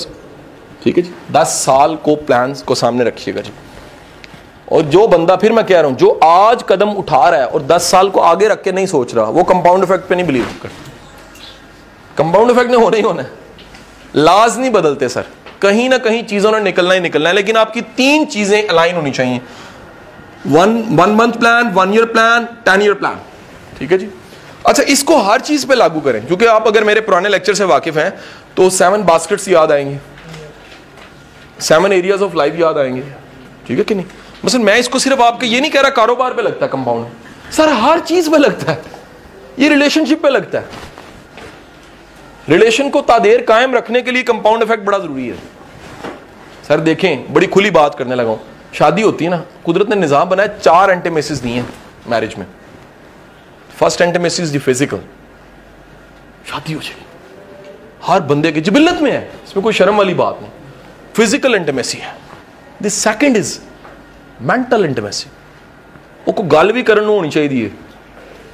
ठीक 0.84 0.96
है 0.96 1.02
जी? 1.02 1.10
दस 1.32 1.48
साल 1.66 1.94
को 1.96 2.14
प्लान 2.16 2.54
को 2.66 2.74
सामने 2.74 3.04
रखिएगा 3.04 3.40
जी। 3.40 3.52
और 4.72 4.82
जो 4.82 5.06
बंदा, 5.06 5.36
फिर 5.36 5.52
मैं 5.52 5.64
कह 5.66 5.80
रहा 5.80 5.90
हूँ, 5.90 5.96
जो 5.96 6.08
आज 6.24 6.64
कदम 6.68 6.90
उठा 6.90 7.28
रहा 7.28 7.40
है 7.40 7.46
और 7.46 7.62
दस 7.62 7.90
साल 7.90 8.08
को 8.08 8.20
आगे 8.20 8.48
रख 8.48 8.62
के 8.62 8.72
नहीं 8.72 8.86
सोच 8.86 9.14
रहा, 9.14 9.24
वो 9.24 9.42
कंपाउंड 9.44 9.84
इफ़ेक्ट 9.84 10.08
पे 10.08 10.14
नहीं 10.14 10.26
बिलीव 10.26 10.46
करता 10.62 10.92
कंपाउंड 12.18 12.50
इफ़ेक्ट 12.50 12.70
ने 12.70 12.76
होना 12.76 12.96
ही 12.96 13.02
होना 13.02 13.22
है। 13.22 13.30
लाज 14.16 14.58
नहीं 14.58 14.70
बदलते, 14.70 15.08
सर। 15.08 15.26
कहीं 15.62 15.88
ना 15.88 15.98
कहीं 15.98 16.22
चीज़ों 16.24 16.52
ने 16.52 16.60
निकलना 16.60 16.94
ही 16.94 17.00
निकलना 17.00 17.28
है, 17.28 17.34
लेकिन 17.34 17.56
आपकी 17.56 17.80
तीन 17.96 18.24
चीज़ें 18.24 18.66
अलाइन 18.68 18.96
होनी 18.96 19.10
चाहिए। 19.10 19.40
One 20.46 20.76
one 20.90 21.10
month 21.10 21.32
plan 21.34 21.70
one 21.72 21.94
year 21.94 22.04
plan 22.06 22.44
ten 22.64 22.82
year 22.82 22.94
plan 22.94 23.20
ठीक 23.78 23.92
है 23.92 23.98
जी? 23.98 24.08
अच्छा 24.66 24.82
इसको 24.84 25.16
हर 25.22 25.40
चीज़ 25.40 25.66
पे 25.66 25.74
लागू 25.74 26.00
करें, 26.00 26.26
क्योंकि 26.26 26.46
आप 26.46 26.66
अगर 26.66 26.84
मेरे 26.84 27.00
पुराने 27.00 27.28
लेक्चर 27.28 27.54
से 27.54 27.64
वाकिफ 27.64 27.96
हैं 27.96 28.10
तो 28.56 28.68
सेवन 28.70 29.02
बास्केट्स 29.04 29.48
याद 29.48 29.72
आएँगे। 29.72 29.98
सेवन 31.60 31.92
एरियाज़ 31.92 32.22
ऑफ़ 32.22 32.36
लाइफ 32.36 32.60
याद 32.60 32.78
आएँगे। 32.78 33.02
ठीक 33.66 33.78
है 33.78 33.84
कि 33.84 33.94
नहीं? 33.94 34.06
मसल 34.44 34.58
मैं 34.58 34.78
इसको 34.78 34.98
सिर्फ़ 34.98 35.22
आपके, 35.22 35.46
ये 35.46 35.60
नहीं 35.60 35.70
कह 35.70 35.80
रहा 35.80 35.90
कारोबार 35.92 36.34
पे 36.34 36.42
लगता 36.42 36.64
है 36.64 36.70
कंपाउंड 36.72 37.52
सर, 37.52 37.68
हर 37.74 38.00
चीज़ 38.00 38.30
पे 38.30 38.38
लगता 38.38 38.72
है। 38.72 38.82
ये 39.58 39.68
रिलेशनशिप 39.68 40.22
पे 40.22 40.28
लगता 40.28 40.58
है। 40.58 40.92
रिलेशन 42.48 42.90
को 42.90 43.00
तादेर 43.02 43.42
कायम 43.42 43.74
रखने 43.74 44.02
के 44.02 44.10
लिए 44.10 44.22
कंपाउंड 44.24 44.62
इफ़ेक्ट 44.62 44.84
बड़ा 44.84 44.98
ज़रूरी 44.98 45.28
है। 45.28 45.36
सर, 46.68 46.80
देखें, 46.80 47.32
बड़ी 47.34 47.46
खुली 47.46 47.70
बात 47.72 47.94
करने 47.94 48.14
लगा 48.14 48.30
शादी 48.73 49.01
होती 49.01 49.25
है 49.25 49.31
ना 49.31 49.43
कुदरत 49.65 49.89
ने 49.89 49.95
निज़ाम 49.97 50.29
बनाया 50.29 50.57
चार 50.59 50.91
एंटीमेसिस 50.91 51.41
दिए 51.41 51.53
हैं 51.53 51.67
मैरिज 52.07 52.35
में 52.37 52.45
फर्स्ट 53.79 54.01
एंटीमेसिस 54.01 54.49
दी 54.49 54.59
फिजिकल 54.61 55.01
शादी 56.45 56.73
हो 56.73 56.81
जाएगी 56.81 57.07
हर 58.03 58.21
बंदे 58.25 58.51
की 58.51 58.61
जिबिल्लत 58.61 59.01
में 59.01 59.11
है 59.11 59.21
इसमें 59.43 59.63
कोई 59.63 59.73
शर्म 59.75 59.97
वाली 59.97 60.13
बात 60.15 60.39
नहीं 60.41 60.51
फिजिकल 61.15 61.55
इंटीमेसी 61.55 61.97
है 61.99 62.15
the 62.81 62.87
second 62.97 63.37
is 63.37 63.59
mental 64.43 64.85
intimacy 64.85 65.29
ਉਹ 66.27 66.33
ਕੋ 66.33 66.43
ਗੱਲ 66.51 66.71
ਵੀ 66.71 66.83
ਕਰਨ 66.83 67.03
ਨੂੰ 67.03 67.15
ਹੋਣੀ 67.15 67.29
ਚਾਹੀਦੀ 67.29 67.63
ਹੈ 67.63 67.69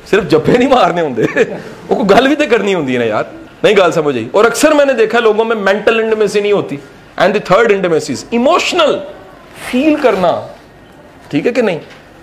ਸਿਰਫ 0.10 0.26
ਜੱਫੇ 0.26 0.54
नहीं 0.54 0.70
मारने 0.70 1.02
होंगे 1.02 1.28
वो 1.88 1.96
को 1.96 2.04
गल 2.06 2.28
भी 2.28 2.36
तो 2.36 2.46
करनी 2.50 2.74
होती 2.74 2.94
है 2.94 3.00
ना 3.00 3.06
यार 3.06 3.32
नहीं 3.64 3.76
गल 3.78 3.92
समझ 3.92 4.14
आई 4.16 4.24
और 4.34 4.48
अक्सर 4.48 4.74
मैंने 4.74 4.94
देखा 4.96 5.20
लोगों 5.20 5.46
में 5.46 5.56
मेंटल 5.62 6.00
इंटीमेसी 6.02 6.42
नहीं 6.42 6.54
होती 6.54 6.80
and 7.18 7.36
the 7.36 7.42
third 7.50 7.72
intimacy 7.72 8.16
emotional 8.38 8.94
feel 9.67 9.97
करना, 9.97 10.49
ठीक 11.31 11.47
है 11.47 11.53
कि 11.53 11.63
नहीं? 11.63 11.81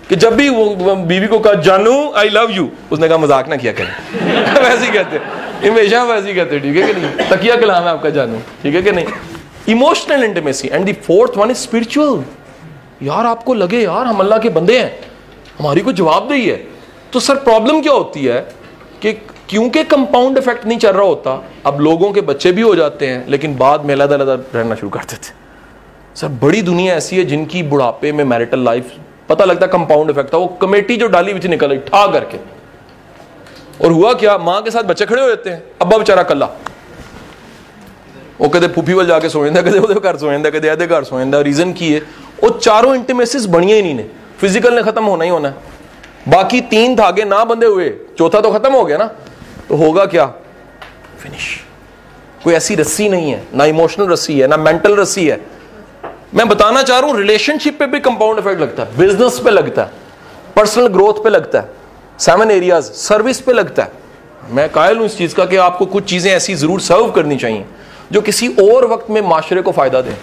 कि 0.08 0.16
जब 0.16 0.34
भी 0.34 0.48
वो 0.48 0.94
बीवी 0.96 1.26
को 1.26 1.38
कहा, 1.38 1.54
जानू 1.54 2.12
आई 2.12 2.28
लव 2.28 2.50
यू 2.50 2.70
उसने 2.92 3.08
कहा, 3.08 3.18
मज़ाक 3.18 3.48
ना 3.48 3.56
किया 3.56 3.72
करें। 3.72 4.62
वैसे 4.64 4.86
ही 4.86 4.92
कहते 4.92 5.68
हमेशा 5.68 6.04
वैसे 6.04 6.28
ही 6.28 6.34
कहते 6.34 6.60
ठीक 6.60 6.76
है 6.76 6.92
कि 6.92 7.00
नहीं? 7.00 7.28
तकिया 7.28 7.56
कलाम 7.56 7.84
है 7.84 7.90
आपका, 7.90 8.10
जानू, 8.10 8.38
ठीक 8.62 8.74
है 8.74 8.82
कि 8.82 8.92
नहीं? 8.92 9.06
Emotional 9.68 10.24
intimacy 10.24 10.68
and 10.68 10.90
the 10.90 10.94
fourth 10.94 11.36
one 11.36 11.50
is 11.50 11.56
spiritual 11.56 12.24
यार, 13.02 13.26
आपको 13.26 13.54
लगे, 13.54 13.80
यार, 13.80 14.06
हम 14.06 14.18
अल्लाह 14.18 14.38
के 14.38 14.48
बंदे 14.48 14.78
हैं। 14.78 15.00
हमारी 15.58 15.80
को 15.80 15.92
जवाब 15.92 16.28
दही 16.28 16.46
है। 16.46 16.56
तो 17.12 17.20
सर 17.20 17.34
प्रॉब्लम 17.34 17.80
क्या 17.82 17.92
होती 17.92 18.24
है 18.24 18.40
कि 19.02 19.12
क्योंकि 19.48 19.84
कंपाउंड 19.84 20.38
इफ़ेक्ट 20.38 20.66
नहीं 20.66 20.78
चल 20.78 20.92
रहा 20.92 21.06
होता, 21.06 21.50
अब 21.66 21.80
लोगों 21.80 22.12
के 22.12 22.20
बच्चे 22.20 22.52
भी 22.52 22.62
हो 22.62 22.74
जाते 22.76 23.06
हैं, 23.06 23.28
लेकिन 23.28 23.56
बाद 23.56 23.84
में 23.84 23.94
अलग 23.94 24.10
अलग 24.10 24.44
रहना 24.54 24.74
शुरू 24.74 24.90
कर 24.90 25.00
देते 25.00 25.47
सर 26.17 26.27
बड़ी 26.41 26.61
दुनिया 26.61 26.95
ऐसी 26.95 27.17
है 27.17 27.23
जिनकी 27.25 27.63
बुढ़ापे 27.65 28.11
में 28.11 28.23
मैरिटल 28.25 28.63
लाइफ 28.63 28.91
पता 29.29 29.45
लगता 29.45 29.67
कंपाउंड 29.69 30.09
इफेक्ट 30.09 30.33
था 30.33 30.37
वो 30.37 30.47
कमेटी 30.61 30.95
जो 30.97 31.07
डाली 31.09 31.31
हुई 31.31 31.49
निकल 31.49 31.67
रही 31.67 31.79
ठा 31.87 32.05
करके 32.13 32.37
और 33.81 33.91
हुआ 33.91 34.13
क्या 34.15 34.37
मां 34.39 34.61
के 34.61 34.71
साथ 34.71 34.83
बच्चे 34.85 35.05
खड़े 35.05 35.21
हो 35.21 35.27
जाते 35.27 35.49
हैं 35.49 35.63
अब्बा 35.81 35.97
बेचारा 35.97 36.23
कल्ला 36.23 36.49
वो 38.39 38.49
कदे 38.49 38.67
फूफी 38.69 38.93
वाल 38.93 39.07
जाके 39.07 39.29
सो 39.29 39.45
जाता 39.45 39.61
कदे 39.61 39.99
घर 39.99 40.17
सो 40.17 40.31
जाता 40.31 40.49
कदे 40.49 40.69
ਇਹਦੇ 40.69 40.87
घर 40.87 41.03
सो 41.03 41.19
जाता 41.19 41.39
रीजन 41.41 41.73
की 41.73 41.91
है 41.93 41.99
वो 42.43 42.49
चारों 42.59 42.95
इंटीमेसिस 42.95 43.45
बनिया 43.49 43.75
ही 43.75 43.81
नहीं 43.83 43.95
ने 43.95 44.05
फिजिकल 44.39 44.75
ने 44.75 44.83
खत्म 44.83 45.03
होना 45.05 45.23
ही 45.23 45.29
होना 45.29 45.49
है 45.49 45.71
बाकी 46.29 46.61
तीन 46.69 46.95
धागे 46.95 47.23
ना 47.25 47.43
बंधे 47.45 47.65
हुए 47.67 47.89
चौथा 48.17 48.41
तो 48.41 48.51
खत्म 48.51 48.73
हो 48.73 48.83
गया 48.85 48.97
ना 48.97 49.07
तो 49.69 49.75
होगा 49.77 50.05
क्या 50.07 50.25
फिनिश 51.19 51.47
कोई 52.43 52.53
ऐसी 52.53 52.75
रस्सी 52.75 53.09
नहीं 53.09 53.31
है 53.31 53.43
ना 53.55 53.65
इमोशनल 53.67 54.07
रस्सी 54.07 54.39
है 54.39 54.47
ना 54.47 54.57
मेंटल 54.59 54.95
रस्सी 54.95 55.25
है 55.27 55.39
मैं 56.34 56.48
बताना 56.48 56.82
चाह 56.82 56.98
रहा 56.98 57.10
हूँ 57.10 57.16
रिलेशनशिप 57.18 57.78
पे 57.78 57.86
भी 57.86 57.98
कंपाउंड 58.00 58.38
इफ़ेक्ट 58.38 58.60
लगता 58.60 58.82
है 58.82 58.96
बिज़नेस 58.96 59.38
पे 59.44 59.50
लगता 59.50 59.82
है 59.82 59.90
पर्सनल 60.56 60.86
ग्रोथ 60.88 61.22
पे 61.24 61.30
लगता 61.30 61.60
है 61.60 61.70
सेवन 62.20 62.50
एरियाज़ 62.50 62.90
सर्विस 62.92 63.40
पे 63.40 63.52
लगता 63.52 63.82
है। 63.82 63.92
मैं 64.50 64.68
कायल 64.72 64.98
हूँ 64.98 65.06
इस 65.06 65.16
चीज़ 65.18 65.34
का 65.34 65.44
कि 65.46 65.56
आपको 65.58 65.86
कुछ 65.86 66.04
चीज़ें 66.04 66.30
ऐसी 66.32 66.54
ज़रूर 66.54 66.80
सर्व 66.80 67.10
करनी 67.12 67.36
चाहिए, 67.36 67.64
जो 68.12 68.20
किसी 68.20 68.48
और 68.62 68.86
वक्त 68.86 69.10
में 69.10 69.20
माशरे 69.22 69.62
को 69.62 69.72
फ़ायदा 69.72 70.00
दें। 70.00 70.14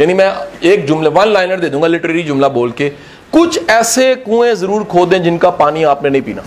यानी 0.00 0.14
मैं 0.14 0.30
एक 0.64 0.86
जुमले 0.86 1.08
वन 1.10 1.28
लाइनर 1.28 1.60
दे 1.60 1.68
दूँगा 1.68 1.86
लिटरेरी 1.88 2.22
जुमला 2.22 2.48
बोल 2.50 2.70
के, 2.72 2.88
कुछ 3.32 3.68
ऐसे 3.70 4.14
कुएँ 4.16 4.54
ज़रूर 4.54 4.84
खोदें 4.84 5.22
जिनका 5.22 5.50
पानी 5.52 5.82
आपने 5.84 6.10
नहीं 6.10 6.22
पीना। 6.22 6.42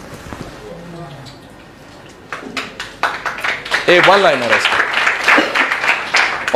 एक 3.89 4.07
वन 4.07 4.19
लाइनर 4.19 4.43
है 4.43 4.57
इसका। 4.57 4.77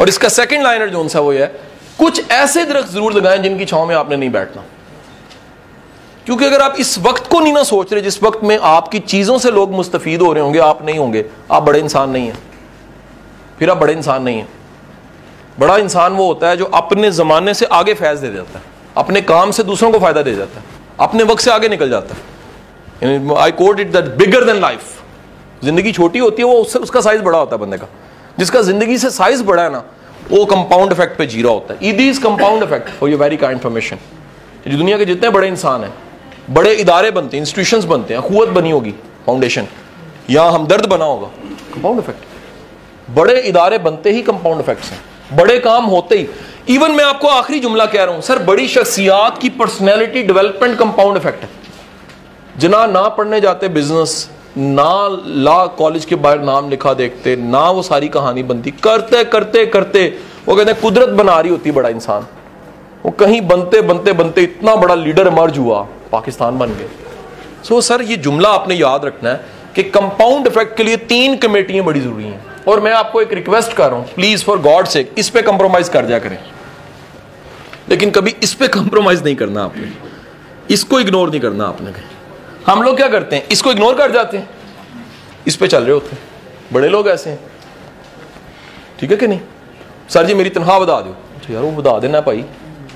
और 0.02 0.10
इसका 0.10 0.30
सेकंड 0.30 0.63
लाइनर 0.63 0.89
जो 0.89 1.08
सा 1.10 1.19
वो 1.19 1.32
है 1.32 1.72
कुछ 1.99 2.32
ऐसे 2.32 2.65
दरख्त 2.65 2.89
ज़रूर 2.89 3.13
लगाएँ 3.13 3.39
जिनकी 3.39 3.65
छाव 3.65 3.86
में 3.86 3.95
आपने 3.95 4.15
नहीं 4.15 4.29
बैठना। 4.29 4.63
क्योंकि 6.25 6.45
अगर 6.45 6.62
आप 6.62 6.75
इस 6.79 6.97
वक्त 6.99 7.27
को 7.27 7.39
नहीं 7.39 7.53
ना 7.53 7.63
सोच 7.63 7.93
रहे, 7.93 8.01
जिस 8.01 8.21
वक्त 8.23 8.43
में 8.43 8.58
आपकी 8.58 8.99
चीज़ों 8.99 9.38
से 9.38 9.51
लोग 9.51 9.71
मुस्तफीद 9.71 10.21
हो 10.21 10.32
रहे 10.34 10.43
होंगे, 10.43 10.60
आप 10.60 10.86
नहीं 10.86 10.99
होंगे। 10.99 11.25
आप 11.51 11.63
बड़े 11.63 11.79
इंसान 11.79 12.10
नहीं 12.10 12.27
हैं। 12.27 12.38
फिर 13.60 13.69
आप 13.69 13.77
बड़े 13.77 13.93
इंसान 13.93 14.23
नहीं 14.23 14.38
हैं। 14.38 14.47
बड़ा 15.60 15.77
इंसान 15.77 16.13
वो 16.13 16.27
होता 16.27 16.49
है 16.49 16.58
जो 16.58 16.65
अपने 16.65 17.12
ज़माने 17.12 17.53
से 17.53 17.65
आगे 17.65 17.93
फैज 17.93 18.19
दे 18.19 18.32
जाता 18.34 18.60
है। 18.60 18.65
अपने 18.97 19.21
काम 19.21 19.51
से 19.51 19.63
दूसरों 19.63 19.91
को 19.91 19.99
फ़ायदा 19.99 20.21
दे 20.21 20.36
जाता 20.36 20.60
है। 20.60 20.65
अपने 20.99 21.23
वक्त 21.23 21.43
से 21.43 21.51
आगे 21.51 21.69
निकल 21.69 21.89
जाता 21.89 22.15
है। 22.15 23.36
I 23.38 23.51
quote 23.51 23.79
it 23.79 23.91
that 23.91 24.06
bigger 24.17 24.43
than 24.43 24.62
life 24.62 25.01
ज़िंदगी 25.63 25.91
छोटी 25.91 26.19
होती 26.19 26.41
है, 26.41 26.47
वो 26.47 26.53
उससे, 26.53 26.79
उसका 26.79 27.01
साइज़ 27.01 27.21
बड़ा 27.21 27.39
होता 27.39 27.56
है 27.56 27.62
बंदे 27.62 27.77
का। 27.77 27.88
जिसका 28.39 28.62
ज़िंदगी 28.62 28.97
से 28.97 29.10
साइज़ 29.10 29.43
बड़ा 29.43 29.63
है 29.63 29.71
ना 29.71 29.84
वो 30.29 30.45
कंपाउंड 30.45 30.91
इफ़ेक्ट 30.91 31.17
पे 31.17 31.25
जी 31.25 31.41
रहा 31.41 31.51
होता 31.51 31.73
है। 31.73 31.79
ईदी 31.83 32.09
is 32.09 32.21
compound 32.21 32.63
effect 32.63 32.89
for 32.89 33.09
you 33.09 33.17
very 33.17 33.38
kind 33.38 33.57
information 33.57 33.97
जो 34.67 34.77
दुनिया 34.77 34.97
के 34.97 35.05
जितने 35.05 35.29
बड़े 35.29 35.47
इंसान 35.47 35.83
हैं, 35.83 35.93
बड़े 36.49 36.73
इदारे 36.73 37.12
बनते 37.12 37.38
हैं 37.38 37.41
इंस्टीट्यूशन 37.41 37.88
बनते 37.88 38.13
हैं, 38.13 38.21
अखुवत 38.21 38.49
बनी 38.49 38.71
होगी 38.71 38.91
फाउंडेशन 39.25 39.67
या 40.29 40.43
हमदर्द 40.43 40.86
बना 40.86 41.05
होगा। 41.05 41.27
कंपाउंड 41.73 41.99
इफ़ेक्ट 41.99 43.12
बड़े 43.12 43.39
इदारे 43.41 43.77
बनते 43.79 44.12
ही 44.12 44.21
कंपाउंड 44.21 44.62
इफेक्ट्स 44.62 44.91
हैं। 44.91 45.38
बड़े 45.38 45.57
काम 45.59 45.86
होते 45.86 46.17
ही। 46.17 46.27
इवन 46.69 46.91
मैं 46.91 47.03
आपको 47.03 47.27
आखिरी 47.27 47.59
जुमला 47.59 47.86
कह 47.86 48.03
रहा 48.03 48.13
हूँ, 48.13 48.21
सर, 48.21 48.39
बड़ी 48.39 48.67
शख्सियात 48.67 49.38
की 49.38 49.49
पर्सनैलिटी 49.51 50.23
डेवलपमेंट 50.23 50.77
कंपाउंड 50.79 51.17
इफ़ेक्ट 51.17 51.43
है। 51.43 51.49
जना 52.57 52.86
ना 52.86 53.07
पढ़ने 53.09 53.41
जाते 53.41 53.67
बिज़नेस 53.69 54.29
ना 54.57 55.07
ला 55.25 55.65
कॉलेज 55.67 56.05
के 56.05 56.15
बाहर 56.15 56.39
नाम 56.39 56.69
लिखा 56.69 56.93
देखते, 56.93 57.35
ना 57.35 57.69
वो 57.69 57.81
सारी 57.81 58.07
कहानी 58.07 58.43
बनती। 58.43 58.71
करते 58.71 59.23
करते 59.23 59.65
करते, 59.65 60.05
वो 60.47 60.55
कहते 60.55 60.71
हैं, 60.71 60.81
कुदरत 60.81 61.09
बना 61.09 61.39
रही 61.39 61.51
होती 61.51 61.71
बड़ा 61.71 61.89
इंसान। 61.89 62.27
वो 63.05 63.11
कहीं 63.11 63.41
बनते 63.41 63.81
बनते 63.81 64.13
बनते 64.13 64.41
इतना 64.41 64.75
बड़ा 64.75 64.95
लीडर 64.95 65.29
मर्ज 65.29 65.57
हुआ, 65.57 65.81
पाकिस्तान 66.11 66.59
बन 66.59 66.67
गए। 66.67 66.89
सो 67.63 67.81
सर, 67.81 68.01
ये 68.01 68.17
जुमला 68.17 68.49
आपने 68.49 68.75
याद 68.75 69.05
रखना 69.05 69.29
है 69.29 69.45
कि 69.75 69.83
कंपाउंड 69.83 70.47
इफ़ेक्ट 70.47 70.77
के 70.77 70.83
लिए 70.83 70.97
तीन 70.97 71.37
कमेटियाँ 71.37 71.85
बड़ी 71.85 71.99
ज़रूरी 71.99 72.23
हैं। 72.23 72.45
और 72.67 72.79
मैं 72.79 72.91
आपको 72.91 73.21
एक 73.21 73.33
रिक्वेस्ट 73.33 73.73
कर 73.73 73.89
रहा 73.89 73.99
हूँ 73.99 74.07
प्लीज़ 74.15 74.43
फॉर 74.43 74.59
गॉड 74.59 74.85
से 74.85 75.11
इस 75.17 75.29
पे 75.29 75.41
कंप्रोमाइज 75.41 75.89
कर 75.89 76.05
दिया 76.05 76.19
करें। 76.19 76.37
लेकिन 77.89 78.11
कभी 78.11 78.35
इस 78.43 78.53
पे 78.53 78.67
कंप्रोमाइज 78.67 79.23
नहीं 79.23 79.35
करना 79.35 79.63
आपने। 79.63 79.91
इसको 80.71 80.99
इग्नोर 80.99 81.29
नहीं 81.29 81.41
करना 81.41 81.65
आपने 81.65 81.91
हम 82.66 82.83
लोग 82.83 82.96
क्या 82.96 83.09
करते 83.09 83.37
हैं 83.37 83.48
इसको 83.50 83.72
इग्नोर 83.72 83.94
कर 83.96 84.12
जाते 84.12 84.38
हैं 84.38 84.48
इस 85.46 85.57
पे 85.57 85.68
चल 85.68 85.83
रहे 85.83 85.92
होते 85.92 86.16
हैं 86.16 86.72
बड़े 86.72 86.88
लोग 86.88 87.09
ऐसे 87.09 87.31
हैं 87.31 87.38
ठीक 88.98 89.11
है 89.11 89.16
कि 89.16 89.26
नहीं 89.26 89.40
सर 90.11 90.26
जी 90.26 90.35
मेरी 90.35 90.50
तनख्वाह 90.52 90.78
बता 90.78 91.00
दो 91.00 91.16
तो 91.38 91.52
यार 91.52 91.62
वो 91.62 91.70
बता 91.72 91.98
देना 92.00 92.20
भाई 92.22 92.44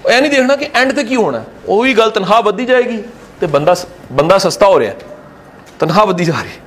ਇਹ 0.05 0.21
ਨਹੀਂ 0.21 0.31
ਦੇਖਣਾ 0.31 0.55
ਕਿ 0.57 0.69
ਐਂਡ 0.75 0.93
ਤੇ 0.93 1.03
ਕੀ 1.05 1.17
ਹੋਣਾ 1.17 1.43
ਉਹ 1.67 1.83
ਵੀ 1.83 1.95
ਗੱਲ 1.95 2.11
ਤਨਖਾਹ 2.11 2.43
ਵੱਧਦੀ 2.43 2.65
ਜਾਏਗੀ 2.67 3.03
ਤੇ 3.41 3.47
ਬੰਦਾ 3.47 3.75
ਬੰਦਾ 4.13 4.39
ਸਸਤਾ 4.39 4.67
ਹੋ 4.67 4.79
ਰਿਹਾ 4.81 4.95
तनख्वाह 5.81 6.05
बढ़ती 6.07 6.25
जा 6.25 6.35
रही 6.37 6.51
है 6.51 6.61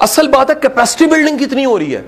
असल 0.00 0.28
बात 0.28 0.50
है 0.50 0.54
कैपेसिटी 0.58 1.06
बिल्डिंग 1.06 1.38
कितनी 1.38 1.62
हो 1.64 1.76
रही 1.76 1.88
है 1.90 2.02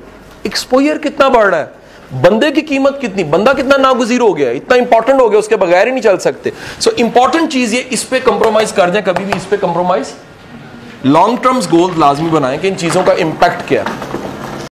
एक्सपोजर 0.46 0.98
कितना 0.98 1.29
बढ़ 1.31 1.46
रहा 1.46 1.61
है 1.61 1.76
बंदे 2.13 2.52
की 2.52 2.62
कीमत 2.62 2.98
कितनी? 3.02 3.24
बंदा 3.24 3.54
कितना 3.54 3.78
नागुजीर 3.78 4.22
हो 4.22 4.34
गया? 4.34 4.52
इतना 4.52 4.76
इंपॉर्टेंट 4.78 5.22
हो 5.22 5.30
गया, 5.30 5.39
उसके 5.39 5.56
बगैर 5.56 5.88
ही 5.88 5.91
नहीं 5.91 6.02
चल 6.02 6.17
सकते। 6.17 6.52
सो 6.82 6.91
इंपॉर्टेंट 6.91 7.50
चीज़ 7.52 7.76
ये, 7.76 7.82
इस 7.82 8.04
पर 8.04 8.20
कंप्रोमाइज 8.20 8.72
कर 8.72 8.89
जाए 8.89 9.02
कभी 9.02 9.26
भी 9.26 9.38
इस 9.38 9.46
पे 9.46 9.58
कंप्रोमाइज 9.58 10.13
लॉन्ग 11.06 11.39
टर्म्स 11.39 11.70
गोल 11.70 12.00
लाजमी 12.00 12.30
बनाए 12.30 12.58
कि 12.58 12.67
इन 12.67 12.76
चीज़ों 12.76 13.04
का 13.04 13.13
इंपैक्ट 13.15 13.67
क्या 13.67 13.84
है। 13.84 14.26